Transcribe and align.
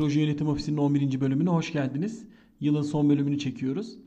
Proje 0.00 0.20
Yönetim 0.20 0.48
Ofisi'nin 0.48 0.76
11. 0.76 1.20
bölümüne 1.20 1.50
hoş 1.50 1.72
geldiniz. 1.72 2.24
Yılın 2.60 2.82
son 2.82 3.10
bölümünü 3.10 3.38
çekiyoruz. 3.38 3.98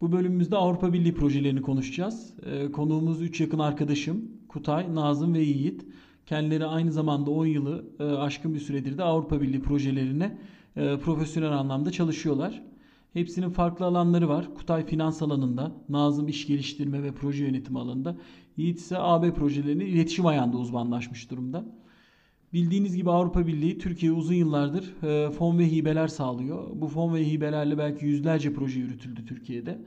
Bu 0.00 0.12
bölümümüzde 0.12 0.56
Avrupa 0.56 0.92
Birliği 0.92 1.14
projelerini 1.14 1.62
konuşacağız. 1.62 2.34
Ee, 2.46 2.72
konuğumuz 2.72 3.22
3 3.22 3.40
yakın 3.40 3.58
arkadaşım 3.58 4.30
Kutay, 4.48 4.94
Nazım 4.94 5.34
ve 5.34 5.40
Yiğit. 5.40 5.86
Kendileri 6.26 6.66
aynı 6.66 6.92
zamanda 6.92 7.30
10 7.30 7.46
yılı 7.46 7.84
e, 8.00 8.04
aşkın 8.04 8.54
bir 8.54 8.60
süredir 8.60 8.98
de 8.98 9.02
Avrupa 9.02 9.40
Birliği 9.40 9.60
projelerine 9.60 10.38
e, 10.76 10.98
profesyonel 10.98 11.52
anlamda 11.52 11.90
çalışıyorlar. 11.90 12.62
Hepsinin 13.12 13.50
farklı 13.50 13.84
alanları 13.84 14.28
var. 14.28 14.54
Kutay 14.54 14.86
finans 14.86 15.22
alanında, 15.22 15.72
Nazım 15.88 16.28
iş 16.28 16.46
geliştirme 16.46 17.02
ve 17.02 17.12
proje 17.12 17.44
yönetimi 17.44 17.78
alanında, 17.78 18.16
Yiğit 18.56 18.78
ise 18.78 18.98
AB 18.98 19.34
projelerinin 19.34 19.86
iletişim 19.86 20.26
ayağında 20.26 20.56
uzmanlaşmış 20.56 21.30
durumda. 21.30 21.64
Bildiğiniz 22.52 22.96
gibi 22.96 23.10
Avrupa 23.10 23.46
Birliği 23.46 23.78
Türkiye 23.78 24.12
uzun 24.12 24.34
yıllardır 24.34 25.02
e, 25.02 25.30
fon 25.30 25.58
ve 25.58 25.70
hibeler 25.70 26.08
sağlıyor. 26.08 26.68
Bu 26.74 26.88
fon 26.88 27.14
ve 27.14 27.30
hibelerle 27.30 27.78
belki 27.78 28.06
yüzlerce 28.06 28.52
proje 28.52 28.80
yürütüldü 28.80 29.26
Türkiye'de. 29.26 29.78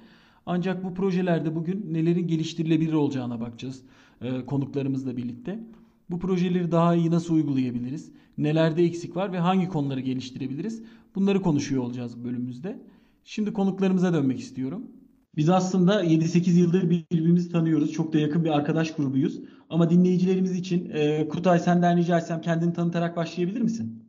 Ancak 0.45 0.83
bu 0.83 0.93
projelerde 0.93 1.55
bugün 1.55 1.93
nelerin 1.93 2.27
geliştirilebilir 2.27 2.93
olacağına 2.93 3.39
bakacağız 3.39 3.81
e, 4.21 4.45
konuklarımızla 4.45 5.17
birlikte. 5.17 5.63
Bu 6.09 6.19
projeleri 6.19 6.71
daha 6.71 6.95
iyi 6.95 7.11
nasıl 7.11 7.35
uygulayabiliriz? 7.35 8.11
Nelerde 8.37 8.83
eksik 8.83 9.15
var 9.15 9.33
ve 9.33 9.39
hangi 9.39 9.69
konuları 9.69 9.99
geliştirebiliriz? 9.99 10.83
Bunları 11.15 11.41
konuşuyor 11.41 11.83
olacağız 11.83 12.19
bu 12.19 12.23
bölümümüzde. 12.23 12.81
Şimdi 13.23 13.53
konuklarımıza 13.53 14.13
dönmek 14.13 14.39
istiyorum. 14.39 14.83
Biz 15.35 15.49
aslında 15.49 16.03
7-8 16.03 16.51
yıldır 16.51 16.89
birbirimizi 16.89 17.51
tanıyoruz. 17.51 17.91
Çok 17.91 18.13
da 18.13 18.19
yakın 18.19 18.43
bir 18.43 18.49
arkadaş 18.49 18.95
grubuyuz. 18.95 19.39
Ama 19.71 19.89
dinleyicilerimiz 19.89 20.55
için 20.55 20.91
e, 20.93 21.27
Kutay 21.27 21.59
senden 21.59 21.97
rica 21.97 22.17
etsem 22.17 22.41
kendini 22.41 22.73
tanıtarak 22.73 23.15
başlayabilir 23.15 23.61
misin? 23.61 24.03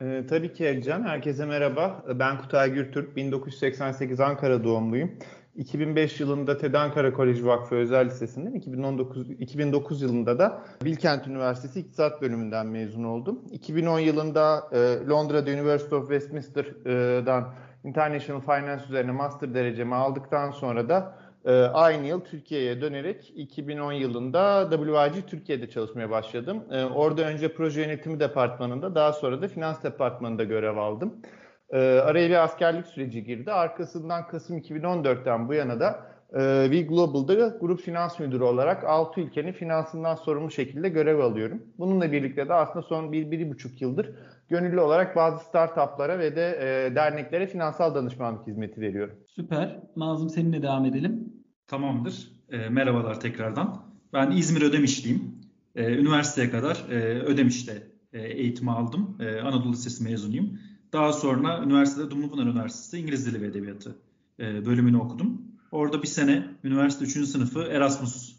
E, 0.00 0.26
tabii 0.28 0.52
ki 0.52 0.64
Ercan. 0.64 1.02
Herkese 1.02 1.46
merhaba. 1.46 2.04
Ben 2.14 2.38
Kutay 2.38 2.72
Gürtürk. 2.72 3.16
1988 3.16 4.20
Ankara 4.20 4.64
doğumluyum. 4.64 5.10
2005 5.56 6.20
yılında 6.20 6.56
TED 6.56 6.74
Ankara 6.74 7.12
Koleji 7.12 7.46
Vakfı 7.46 7.74
Özel 7.74 8.06
Lisesi'nden 8.06 8.52
2019, 8.52 9.30
2009 9.30 10.02
yılında 10.02 10.38
da 10.38 10.62
Bilkent 10.84 11.26
Üniversitesi 11.26 11.80
İktisat 11.80 12.22
Bölümünden 12.22 12.66
mezun 12.66 13.04
oldum. 13.04 13.40
2010 13.52 13.98
yılında 13.98 14.68
e, 14.72 14.78
Londra'da 15.08 15.50
University 15.50 15.94
of 15.94 16.08
Westminster'dan 16.08 17.54
International 17.84 18.40
Finance 18.40 18.84
üzerine 18.84 19.12
master 19.12 19.54
derecemi 19.54 19.94
aldıktan 19.94 20.50
sonra 20.50 20.88
da 20.88 21.14
e, 21.44 21.52
aynı 21.52 22.06
yıl 22.06 22.20
Türkiye'ye 22.20 22.80
dönerek 22.80 23.32
2010 23.36 23.92
yılında 23.92 24.68
WIG 24.70 25.26
Türkiye'de 25.26 25.70
çalışmaya 25.70 26.10
başladım. 26.10 26.64
E, 26.70 26.84
orada 26.84 27.22
önce 27.22 27.54
proje 27.54 27.80
yönetimi 27.80 28.20
departmanında 28.20 28.94
daha 28.94 29.12
sonra 29.12 29.42
da 29.42 29.48
finans 29.48 29.82
departmanında 29.82 30.44
görev 30.44 30.76
aldım. 30.76 31.22
E, 31.70 31.78
araya 31.78 32.28
bir 32.28 32.44
askerlik 32.44 32.86
süreci 32.86 33.24
girdi. 33.24 33.52
Arkasından 33.52 34.28
Kasım 34.28 34.58
2014'ten 34.58 35.48
bu 35.48 35.54
yana 35.54 35.80
da 35.80 36.09
e, 36.32 36.70
V 36.70 36.82
Global'da 36.82 37.56
grup 37.60 37.80
finans 37.80 38.18
müdürü 38.20 38.42
olarak 38.42 38.84
6 38.84 39.20
ülkenin 39.20 39.52
finansından 39.52 40.14
sorumlu 40.14 40.50
şekilde 40.50 40.88
görev 40.88 41.18
alıyorum. 41.18 41.62
Bununla 41.78 42.12
birlikte 42.12 42.48
de 42.48 42.54
aslında 42.54 42.82
son 42.82 43.12
1-1,5 43.12 43.68
yıldır 43.80 44.10
gönüllü 44.48 44.80
olarak 44.80 45.16
bazı 45.16 45.44
startuplara 45.44 46.18
ve 46.18 46.36
de 46.36 46.58
e, 46.60 46.94
derneklere 46.94 47.46
finansal 47.46 47.94
danışmanlık 47.94 48.46
hizmeti 48.46 48.80
veriyorum. 48.80 49.14
Süper. 49.26 49.80
Nazım 49.96 50.28
seninle 50.28 50.62
devam 50.62 50.84
edelim. 50.84 51.32
Tamamdır. 51.66 52.28
E, 52.48 52.68
merhabalar 52.68 53.20
tekrardan. 53.20 53.84
Ben 54.12 54.30
İzmir 54.30 54.62
Ödemişliyim. 54.62 55.40
E, 55.74 55.94
üniversiteye 55.94 56.50
kadar 56.50 56.84
e, 56.90 57.20
Ödemiş'te 57.22 57.82
e, 58.12 58.22
eğitimi 58.22 58.70
aldım. 58.70 59.16
E, 59.20 59.40
Anadolu 59.40 59.72
Lisesi 59.72 60.04
mezunuyum. 60.04 60.58
Daha 60.92 61.12
sonra 61.12 61.62
üniversitede 61.64 62.10
Dumlupınar 62.10 62.46
Üniversitesi 62.46 62.98
İngiliz 62.98 63.26
Dili 63.26 63.42
ve 63.42 63.46
Edebiyatı 63.46 63.96
e, 64.40 64.66
bölümünü 64.66 64.96
okudum. 64.96 65.42
Orada 65.72 66.02
bir 66.02 66.08
sene 66.08 66.48
üniversite 66.64 67.04
3. 67.04 67.28
sınıfı 67.28 67.62
Erasmus 67.62 68.32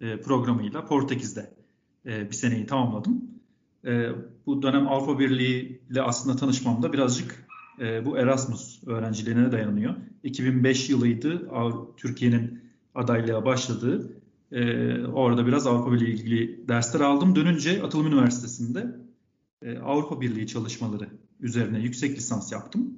e, 0.00 0.20
programıyla 0.20 0.86
Portekiz'de 0.86 1.54
e, 2.06 2.30
bir 2.30 2.34
seneyi 2.34 2.66
tamamladım. 2.66 3.24
E, 3.84 4.08
bu 4.46 4.62
dönem 4.62 4.88
Avrupa 4.88 5.18
Birliği 5.18 5.80
ile 5.90 6.02
aslında 6.02 6.36
tanışmam 6.36 6.82
da 6.82 6.92
birazcık 6.92 7.50
bu 8.04 8.18
Erasmus 8.18 8.80
öğrencilerine 8.86 9.52
dayanıyor. 9.52 9.94
2005 10.24 10.90
yılıydı 10.90 11.48
Türkiye'nin 11.96 12.60
adaylığa 12.94 13.44
başladığı. 13.44 14.12
Orada 15.12 15.46
biraz 15.46 15.66
Avrupa 15.66 15.92
Birliği 15.92 16.14
ilgili 16.14 16.68
dersler 16.68 17.00
aldım. 17.00 17.36
Dönünce 17.36 17.82
Atılım 17.82 18.06
Üniversitesi'nde 18.06 18.96
Avrupa 19.84 20.20
Birliği 20.20 20.46
çalışmaları 20.46 21.08
üzerine 21.40 21.80
yüksek 21.80 22.18
lisans 22.18 22.52
yaptım. 22.52 22.94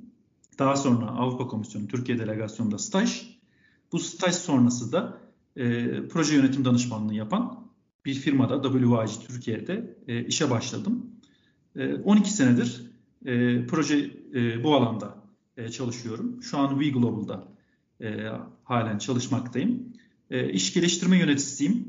Daha 0.58 0.76
sonra 0.76 1.06
Avrupa 1.06 1.46
Komisyonu 1.46 1.88
Türkiye 1.88 2.18
Delegasyonu'nda 2.18 2.78
staj. 2.78 3.31
Bu 3.92 3.98
staj 3.98 4.34
sonrası 4.34 4.92
da 4.92 5.20
e, 5.56 5.88
proje 6.08 6.34
yönetim 6.34 6.64
danışmanlığı 6.64 7.14
yapan 7.14 7.68
bir 8.04 8.14
firmada 8.14 8.62
WIG 8.62 9.26
Türkiye'de 9.28 9.96
e, 10.08 10.24
işe 10.24 10.50
başladım. 10.50 11.06
E, 11.76 11.94
12 11.94 12.30
senedir 12.32 12.82
e, 13.24 13.66
proje 13.66 14.10
e, 14.34 14.64
bu 14.64 14.74
alanda 14.74 15.14
e, 15.56 15.68
çalışıyorum. 15.68 16.42
Şu 16.42 16.58
an 16.58 16.80
V 16.80 16.88
Global'da 16.88 17.48
e, 18.00 18.28
halen 18.64 18.98
çalışmaktayım. 18.98 19.92
E, 20.30 20.52
iş 20.52 20.74
geliştirme 20.74 21.18
yöneticisiyim. 21.18 21.88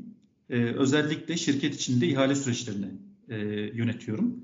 E, 0.50 0.64
özellikle 0.64 1.36
şirket 1.36 1.74
içinde 1.74 2.06
ihale 2.06 2.34
süreçlerini 2.34 2.90
e, 3.28 3.36
yönetiyorum. 3.74 4.36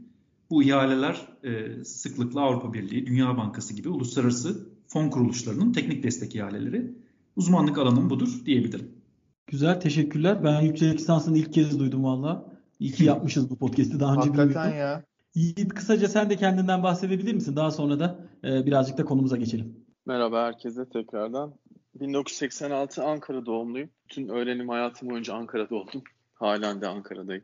Bu 0.50 0.62
ihaleler 0.62 1.28
e, 1.44 1.84
sıklıkla 1.84 2.40
Avrupa 2.40 2.72
Birliği, 2.72 3.06
Dünya 3.06 3.36
Bankası 3.36 3.74
gibi 3.74 3.88
uluslararası 3.88 4.68
fon 4.86 5.08
kuruluşlarının 5.08 5.72
teknik 5.72 6.02
destek 6.02 6.34
ihaleleri. 6.34 6.94
Uzmanlık 7.40 7.78
alanım 7.78 8.10
budur 8.10 8.28
diyebilirim. 8.46 9.02
Güzel 9.46 9.80
teşekkürler. 9.80 10.44
Ben 10.44 10.60
yüksek 10.60 10.94
lisansını 10.94 11.38
ilk 11.38 11.52
kez 11.52 11.78
duydum 11.78 12.04
valla. 12.04 12.52
İyi 12.78 12.92
ki 12.92 13.04
yapmışız 13.04 13.50
bu 13.50 13.58
podcast'i 13.58 14.00
daha 14.00 14.12
önce 14.12 14.20
Hakikaten 14.20 14.48
bilmiyordum. 14.48 14.78
ya. 14.78 15.04
Yiğit 15.34 15.74
kısaca 15.74 16.08
sen 16.08 16.30
de 16.30 16.36
kendinden 16.36 16.82
bahsedebilir 16.82 17.34
misin? 17.34 17.56
Daha 17.56 17.70
sonra 17.70 18.00
da 18.00 18.28
e, 18.44 18.66
birazcık 18.66 18.98
da 18.98 19.04
konumuza 19.04 19.36
geçelim. 19.36 19.86
Merhaba 20.06 20.46
herkese 20.46 20.88
tekrardan. 20.88 21.54
1986 21.94 23.04
Ankara 23.04 23.46
doğumluyum. 23.46 23.90
Bütün 24.04 24.28
öğrenim 24.28 24.68
hayatım 24.68 25.10
boyunca 25.10 25.34
Ankara'da 25.34 25.74
oldum. 25.74 26.02
Halen 26.34 26.80
de 26.80 26.88
Ankara'dayım. 26.88 27.42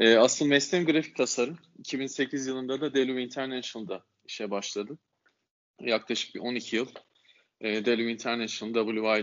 Ee, 0.00 0.16
asıl 0.16 0.46
mesleğim 0.46 0.86
grafik 0.86 1.16
tasarım. 1.16 1.58
2008 1.78 2.46
yılında 2.46 2.80
da 2.80 2.94
Delu 2.94 3.20
International'da 3.20 4.02
işe 4.24 4.50
başladım. 4.50 4.98
Yaklaşık 5.80 6.34
bir 6.34 6.40
12 6.40 6.76
yıl. 6.76 6.86
E, 7.60 7.84
Delu 7.84 8.02
International, 8.02 8.74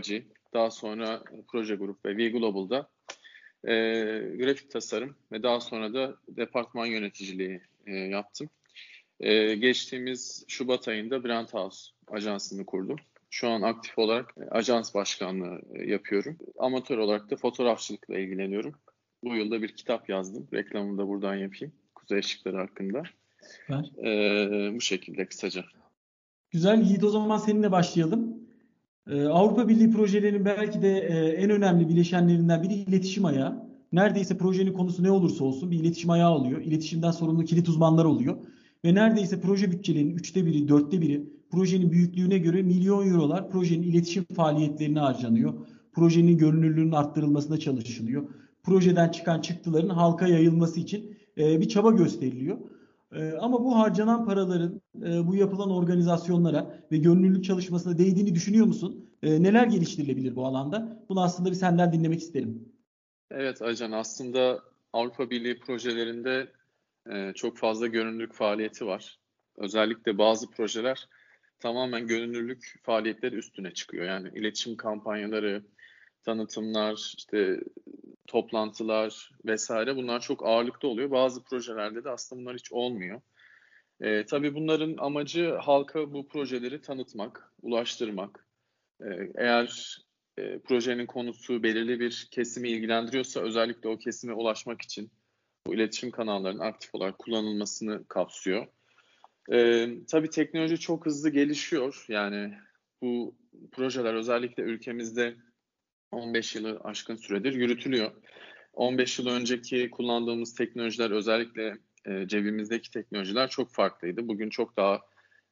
WIG, 0.02 0.24
daha 0.54 0.72
sonra 0.72 1.24
proje 1.48 1.76
grup 1.76 2.06
ve 2.06 2.18
V 2.18 2.30
Global'da 2.30 2.90
e, 3.68 3.74
grafik 4.38 4.72
tasarım 4.72 5.16
ve 5.32 5.44
daha 5.44 5.60
sonra 5.60 5.94
da 5.94 6.16
departman 6.28 6.86
yöneticiliği 6.86 7.62
e, 7.88 7.96
yaptım. 7.96 8.50
E, 9.20 9.56
geçtiğimiz 9.56 10.46
Şubat 10.48 10.88
ayında 10.88 11.24
Brand 11.24 11.48
House 11.50 11.92
ajansını 12.08 12.66
kurdum. 12.66 12.98
Şu 13.30 13.50
an 13.50 13.62
aktif 13.62 14.00
olarak 14.00 14.36
ajans 14.52 14.96
başkanlığı 14.96 15.62
e, 15.74 15.92
yapıyorum. 15.92 16.38
Amatör 16.58 16.98
olarak 16.98 17.32
da 17.32 17.36
fotoğrafçılıkla 17.36 18.18
ilgileniyorum. 18.18 18.76
Bu 19.24 19.36
yılda 19.36 19.62
bir 19.62 19.76
kitap 19.76 20.10
yazdım. 20.10 20.48
Reklamını 20.54 20.98
da 20.98 21.08
buradan 21.08 21.36
yapayım. 21.36 21.74
Kuzey 21.96 22.20
ışıkları 22.20 22.58
hakkında. 22.58 23.04
Süper. 23.42 24.06
E, 24.06 24.76
bu 24.76 24.82
şekilde 24.82 25.26
kısaca. 25.26 25.66
Güzel 26.56 26.82
Yiğit 26.82 27.04
o 27.04 27.10
zaman 27.10 27.38
seninle 27.38 27.72
başlayalım. 27.72 28.38
Ee, 29.08 29.26
Avrupa 29.26 29.68
Birliği 29.68 29.92
projelerinin 29.92 30.46
belki 30.46 30.82
de 30.82 31.00
e, 31.00 31.14
en 31.28 31.50
önemli 31.50 31.90
bileşenlerinden 31.90 32.64
biri 32.64 32.74
iletişim 32.74 33.26
ayağı. 33.26 33.70
Neredeyse 33.92 34.38
projenin 34.38 34.74
konusu 34.74 35.04
ne 35.04 35.12
olursa 35.12 35.44
olsun 35.44 35.72
bir 35.72 35.80
iletişim 35.80 36.10
ayağı 36.10 36.32
oluyor. 36.32 36.62
İletişimden 36.62 37.12
sorumlu 37.12 37.44
kilit 37.44 37.70
uzmanlar 37.70 38.06
oluyor. 38.06 38.38
Ve 38.86 38.96
neredeyse 38.96 39.42
proje 39.42 39.72
bütçelerinin 39.72 40.16
üçte 40.16 40.46
biri, 40.46 40.68
dörtte 40.68 41.02
biri 41.02 41.30
projenin 41.52 41.92
büyüklüğüne 41.92 42.38
göre 42.38 42.62
milyon 42.62 43.08
eurolar 43.08 43.50
projenin 43.50 43.84
iletişim 43.84 44.26
faaliyetlerine 44.36 45.00
harcanıyor. 45.00 45.54
Projenin 45.94 46.38
görünürlüğünün 46.38 46.92
arttırılmasına 46.92 47.58
çalışılıyor. 47.58 48.24
Projeden 48.64 49.10
çıkan 49.10 49.42
çıktıların 49.42 49.90
halka 49.90 50.28
yayılması 50.28 50.80
için 50.80 51.18
e, 51.38 51.62
bir 51.62 51.70
çaba 51.70 51.92
gösteriliyor. 51.92 52.58
Ee, 53.12 53.32
ama 53.32 53.64
bu 53.64 53.76
harcanan 53.76 54.26
paraların 54.26 54.82
e, 54.96 55.28
bu 55.28 55.36
yapılan 55.36 55.72
organizasyonlara 55.72 56.80
ve 56.92 56.98
gönüllülük 56.98 57.44
çalışmasına 57.44 57.98
değdiğini 57.98 58.36
düşünüyor 58.36 58.66
musun? 58.66 59.10
Ee, 59.24 59.44
neler 59.44 59.68
geliştirilebilir 59.68 60.36
bu 60.36 60.46
alanda? 60.46 61.06
Bunu 61.10 61.24
aslında 61.24 61.50
bir 61.50 61.56
senden 61.56 61.94
dinlemek 61.94 62.20
isterim. 62.20 62.70
Evet 63.32 63.62
Acan 63.62 63.92
aslında 63.92 64.60
Avrupa 64.94 65.30
Birliği 65.30 65.60
projelerinde 65.60 66.48
e, 67.12 67.34
çok 67.34 67.58
fazla 67.58 67.88
gönüllülük 67.88 68.34
faaliyeti 68.34 68.86
var. 68.86 69.20
Özellikle 69.58 70.18
bazı 70.18 70.52
projeler 70.52 71.10
tamamen 71.60 72.08
gönüllülük 72.08 72.80
faaliyetleri 72.84 73.36
üstüne 73.36 73.72
çıkıyor. 73.72 74.06
Yani 74.06 74.30
iletişim 74.36 74.78
kampanyaları, 74.78 75.64
tanıtımlar, 76.24 77.14
işte 77.18 77.60
toplantılar 78.28 79.32
vesaire 79.46 79.96
bunlar 79.96 80.20
çok 80.20 80.46
ağırlıkta 80.46 80.88
oluyor. 80.88 81.12
Bazı 81.12 81.44
projelerde 81.44 82.04
de 82.04 82.10
aslında 82.10 82.42
bunlar 82.42 82.56
hiç 82.56 82.72
olmuyor. 82.72 83.22
E, 84.02 84.26
tabii 84.26 84.56
bunların 84.56 84.96
amacı 84.98 85.56
halka 85.56 86.14
bu 86.14 86.28
projeleri 86.28 86.82
tanıtmak, 86.82 87.54
ulaştırmak. 87.62 88.48
E, 89.02 89.08
eğer 89.36 89.98
e, 90.38 90.60
projenin 90.60 91.06
konusu 91.06 91.64
belirli 91.64 92.00
bir 92.00 92.28
kesimi 92.32 92.70
ilgilendiriyorsa 92.70 93.42
özellikle 93.42 93.90
o 93.90 93.98
kesime 93.98 94.34
ulaşmak 94.34 94.82
için 94.82 95.12
bu 95.68 95.76
iletişim 95.76 96.12
kanallarının 96.12 96.60
aktif 96.60 96.96
olarak 96.96 97.20
kullanılmasını 97.20 98.06
kapsıyor. 98.08 98.68
E, 99.52 99.90
tabii 100.08 100.30
teknoloji 100.30 100.80
çok 100.80 101.06
hızlı 101.06 101.30
gelişiyor. 101.30 102.06
Yani 102.08 102.54
bu 103.02 103.36
projeler 103.72 104.14
özellikle 104.14 104.64
ülkemizde 104.64 105.36
15 106.12 106.56
yılı 106.56 106.80
aşkın 106.84 107.16
süredir 107.16 107.54
yürütülüyor. 107.54 108.12
15 108.74 109.20
yıl 109.20 109.28
önceki 109.28 109.90
kullandığımız 109.90 110.54
teknolojiler 110.54 111.12
özellikle 111.12 111.78
e, 112.06 112.28
cebimizdeki 112.28 112.92
teknolojiler 112.92 113.50
çok 113.50 113.72
farklıydı. 113.72 114.28
Bugün 114.28 114.50
çok 114.50 114.78
daha 114.78 115.02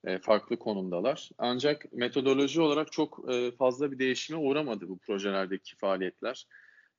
e, 0.06 0.18
farklı 0.18 0.60
konumdalar. 0.60 1.30
Ancak 1.38 1.94
metodoloji 1.94 2.62
olarak 2.62 2.92
çok 2.92 3.26
e, 3.32 3.52
fazla 3.52 3.92
bir 3.92 4.00
değişime 4.00 4.40
uğramadı 4.40 4.90
bu 4.90 4.98
projelerdeki 4.98 5.76
faaliyetler. 5.76 6.48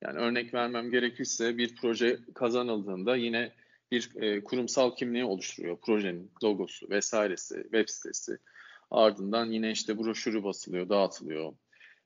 Yani 0.01 0.19
örnek 0.19 0.53
vermem 0.53 0.91
gerekirse 0.91 1.57
bir 1.57 1.75
proje 1.75 2.19
kazanıldığında 2.35 3.15
yine 3.15 3.53
bir 3.91 4.09
kurumsal 4.43 4.95
kimliği 4.95 5.25
oluşturuyor. 5.25 5.77
Projenin 5.77 6.31
logosu 6.43 6.89
vesairesi, 6.89 7.55
web 7.63 7.89
sitesi. 7.89 8.37
Ardından 8.91 9.51
yine 9.51 9.71
işte 9.71 9.97
broşürü 9.97 10.43
basılıyor, 10.43 10.89
dağıtılıyor 10.89 11.53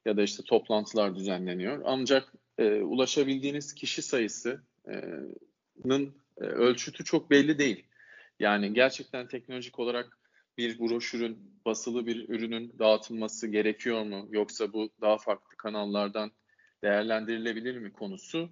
ya 0.10 0.18
da 0.18 0.24
işte 0.24 0.44
toplantılar 0.44 1.16
düzenleniyor. 1.16 1.82
Ancak 1.86 2.34
e, 2.58 2.82
ulaşabildiğiniz 2.82 3.74
kişi 3.74 4.02
sayısının 4.02 4.64
e, 6.38 6.44
ölçütü 6.44 7.04
çok 7.04 7.30
belli 7.30 7.60
değil. 7.60 7.86
Yani 8.40 8.74
gerçekten 8.74 9.28
teknolojik 9.28 9.80
olarak 9.80 10.18
bir 10.58 10.80
broşürün, 10.80 11.62
basılı 11.66 12.08
bir 12.08 12.30
ürünün 12.30 12.74
dağıtılması 12.80 13.48
gerekiyor 13.48 14.04
mu? 14.04 14.28
Yoksa 14.32 14.74
bu 14.74 14.90
daha 15.02 15.18
farklı 15.18 15.58
kanallardan 15.58 16.32
değerlendirilebilir 16.84 17.78
mi 17.78 17.94
konusu 17.94 18.50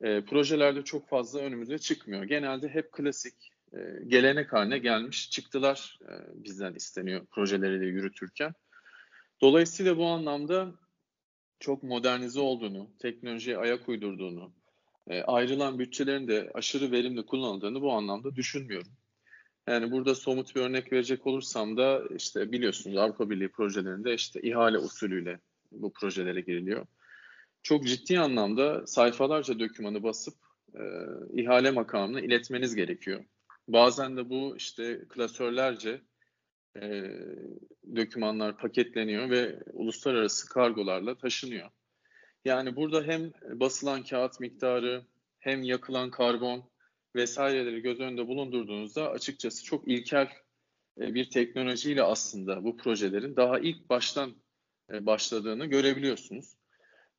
e, 0.00 0.24
projelerde 0.24 0.84
çok 0.84 1.08
fazla 1.08 1.40
önümüze 1.40 1.78
çıkmıyor. 1.78 2.24
Genelde 2.24 2.68
hep 2.68 2.92
klasik 2.92 3.34
e, 3.72 3.78
gelenek 4.06 4.52
haline 4.52 4.78
gelmiş 4.78 5.30
çıktılar 5.30 5.98
e, 6.02 6.44
bizden 6.44 6.74
isteniyor 6.74 7.26
projeleri 7.26 7.80
de 7.80 7.86
yürütürken. 7.86 8.54
Dolayısıyla 9.40 9.96
bu 9.96 10.06
anlamda 10.06 10.72
çok 11.60 11.82
modernize 11.82 12.40
olduğunu, 12.40 12.90
teknolojiye 12.98 13.58
ayak 13.58 13.88
uydurduğunu, 13.88 14.52
e, 15.06 15.22
ayrılan 15.22 15.78
bütçelerin 15.78 16.28
de 16.28 16.50
aşırı 16.54 16.92
verimli 16.92 17.26
kullanıldığını 17.26 17.80
bu 17.82 17.92
anlamda 17.92 18.36
düşünmüyorum. 18.36 18.92
Yani 19.68 19.90
burada 19.90 20.14
somut 20.14 20.56
bir 20.56 20.60
örnek 20.60 20.92
verecek 20.92 21.26
olursam 21.26 21.76
da 21.76 22.02
işte 22.16 22.52
biliyorsunuz 22.52 22.96
Avrupa 22.96 23.30
Birliği 23.30 23.48
projelerinde 23.48 24.14
işte 24.14 24.40
ihale 24.42 24.78
usulüyle 24.78 25.40
bu 25.72 25.92
projelere 25.92 26.40
giriliyor. 26.40 26.86
Çok 27.62 27.86
ciddi 27.86 28.20
anlamda 28.20 28.86
sayfalarca 28.86 29.58
dokümanı 29.58 30.02
basıp 30.02 30.34
e, 30.74 30.82
ihale 31.32 31.70
makamına 31.70 32.20
iletmeniz 32.20 32.74
gerekiyor. 32.74 33.24
Bazen 33.68 34.16
de 34.16 34.30
bu 34.30 34.56
işte 34.56 35.04
klasörlerce 35.08 36.00
e, 36.82 37.02
dokümanlar 37.96 38.58
paketleniyor 38.58 39.30
ve 39.30 39.62
uluslararası 39.72 40.48
kargolarla 40.48 41.18
taşınıyor. 41.18 41.70
Yani 42.44 42.76
burada 42.76 43.02
hem 43.02 43.32
basılan 43.60 44.02
kağıt 44.02 44.40
miktarı 44.40 45.06
hem 45.38 45.62
yakılan 45.62 46.10
karbon 46.10 46.70
vesaireleri 47.16 47.80
göz 47.80 48.00
önünde 48.00 48.26
bulundurduğunuzda 48.28 49.10
açıkçası 49.10 49.64
çok 49.64 49.88
ilkel 49.88 50.28
e, 51.00 51.14
bir 51.14 51.30
teknolojiyle 51.30 52.02
aslında 52.02 52.64
bu 52.64 52.76
projelerin 52.76 53.36
daha 53.36 53.58
ilk 53.58 53.88
baştan 53.88 54.34
e, 54.92 55.06
başladığını 55.06 55.66
görebiliyorsunuz. 55.66 56.54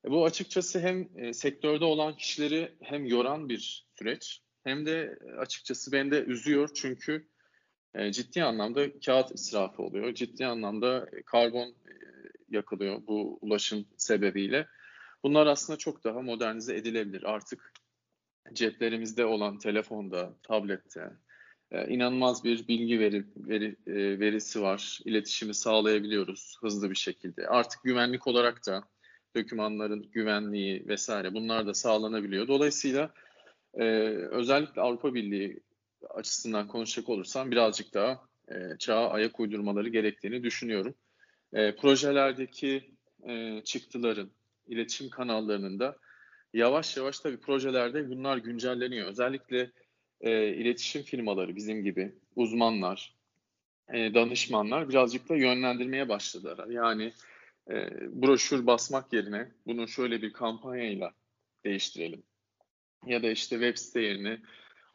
E, 0.06 0.12
bu 0.12 0.26
açıkçası 0.26 0.80
hem 0.80 1.34
sektörde 1.34 1.86
olan 1.86 2.18
kişileri 2.18 2.76
hem 2.82 3.06
yoran 3.06 3.50
bir 3.50 3.88
süreç 4.00 4.42
hem 4.64 4.86
de 4.86 5.20
açıkçası 5.38 5.92
beni 5.92 6.12
de 6.12 6.24
üzüyor 6.24 6.70
çünkü 6.74 7.28
ciddi 8.12 8.44
anlamda 8.44 9.00
kağıt 9.00 9.32
israfı 9.36 9.84
oluyor. 9.84 10.14
Ciddi 10.14 10.46
anlamda 10.46 11.10
karbon 11.26 11.76
yakılıyor 12.50 13.02
bu 13.08 13.38
ulaşım 13.42 13.86
sebebiyle. 13.98 14.68
Bunlar 15.24 15.48
aslında 15.48 15.80
çok 15.80 16.04
daha 16.04 16.22
modernize 16.22 16.76
edilebilir. 16.76 17.24
Artık 17.24 17.74
ceplerimizde 18.54 19.26
olan 19.26 19.58
telefonda, 19.58 20.34
tablette 20.44 21.12
e, 21.72 21.88
inanılmaz 21.88 22.44
bir 22.44 22.68
bilgi 22.68 23.00
veri, 23.00 23.26
veri 23.38 23.76
e, 23.88 24.20
verisi 24.20 24.62
var. 24.62 25.00
İletişimi 25.06 25.54
sağlayabiliyoruz 25.54 26.58
hızlı 26.62 26.90
bir 26.90 26.96
şekilde. 26.96 27.48
Artık 27.48 27.84
güvenlik 27.84 28.28
olarak 28.28 28.66
da 28.68 28.84
dokümanların 29.36 30.12
güvenliği 30.12 30.88
vesaire 30.88 31.34
bunlar 31.34 31.68
da 31.68 31.74
sağlanabiliyor. 31.74 32.48
Dolayısıyla 32.48 33.14
e, 33.74 33.84
özellikle 34.32 34.82
Avrupa 34.82 35.14
Birliği 35.14 35.60
açısından 36.10 36.68
konuşacak 36.68 37.10
olursam 37.10 37.52
birazcık 37.52 37.94
daha 37.94 38.22
e, 38.48 38.78
çağa 38.80 39.10
ayak 39.10 39.40
uydurmaları 39.40 39.90
gerektiğini 39.90 40.44
düşünüyorum. 40.44 40.96
E, 41.54 41.76
projelerdeki 41.76 42.92
e, 43.28 43.62
çıktıların, 43.64 44.30
iletişim 44.68 45.10
kanallarının 45.10 45.80
da 45.80 45.98
yavaş 46.54 46.98
yavaş 46.98 47.20
tabii 47.20 47.38
projelerde 47.38 48.10
bunlar 48.10 48.38
güncelleniyor. 48.38 49.08
Özellikle 49.08 49.72
e, 50.22 50.48
iletişim 50.48 51.04
firmaları 51.04 51.56
bizim 51.56 51.84
gibi 51.84 52.16
uzmanlar, 52.36 53.16
e, 53.94 54.14
danışmanlar 54.14 54.90
birazcık 54.90 55.30
da 55.30 55.36
yönlendirmeye 55.36 56.10
başladılar. 56.10 56.68
Yani 56.68 57.12
e, 57.70 57.90
broşür 58.22 58.68
basmak 58.68 59.14
yerine 59.14 59.52
bunu 59.68 59.88
şöyle 59.88 60.22
bir 60.22 60.34
kampanyayla 60.34 61.12
değiştirelim. 61.66 62.24
Ya 63.06 63.24
da 63.24 63.32
işte 63.32 63.56
web 63.56 63.78
site 63.78 64.02
yerine 64.02 64.40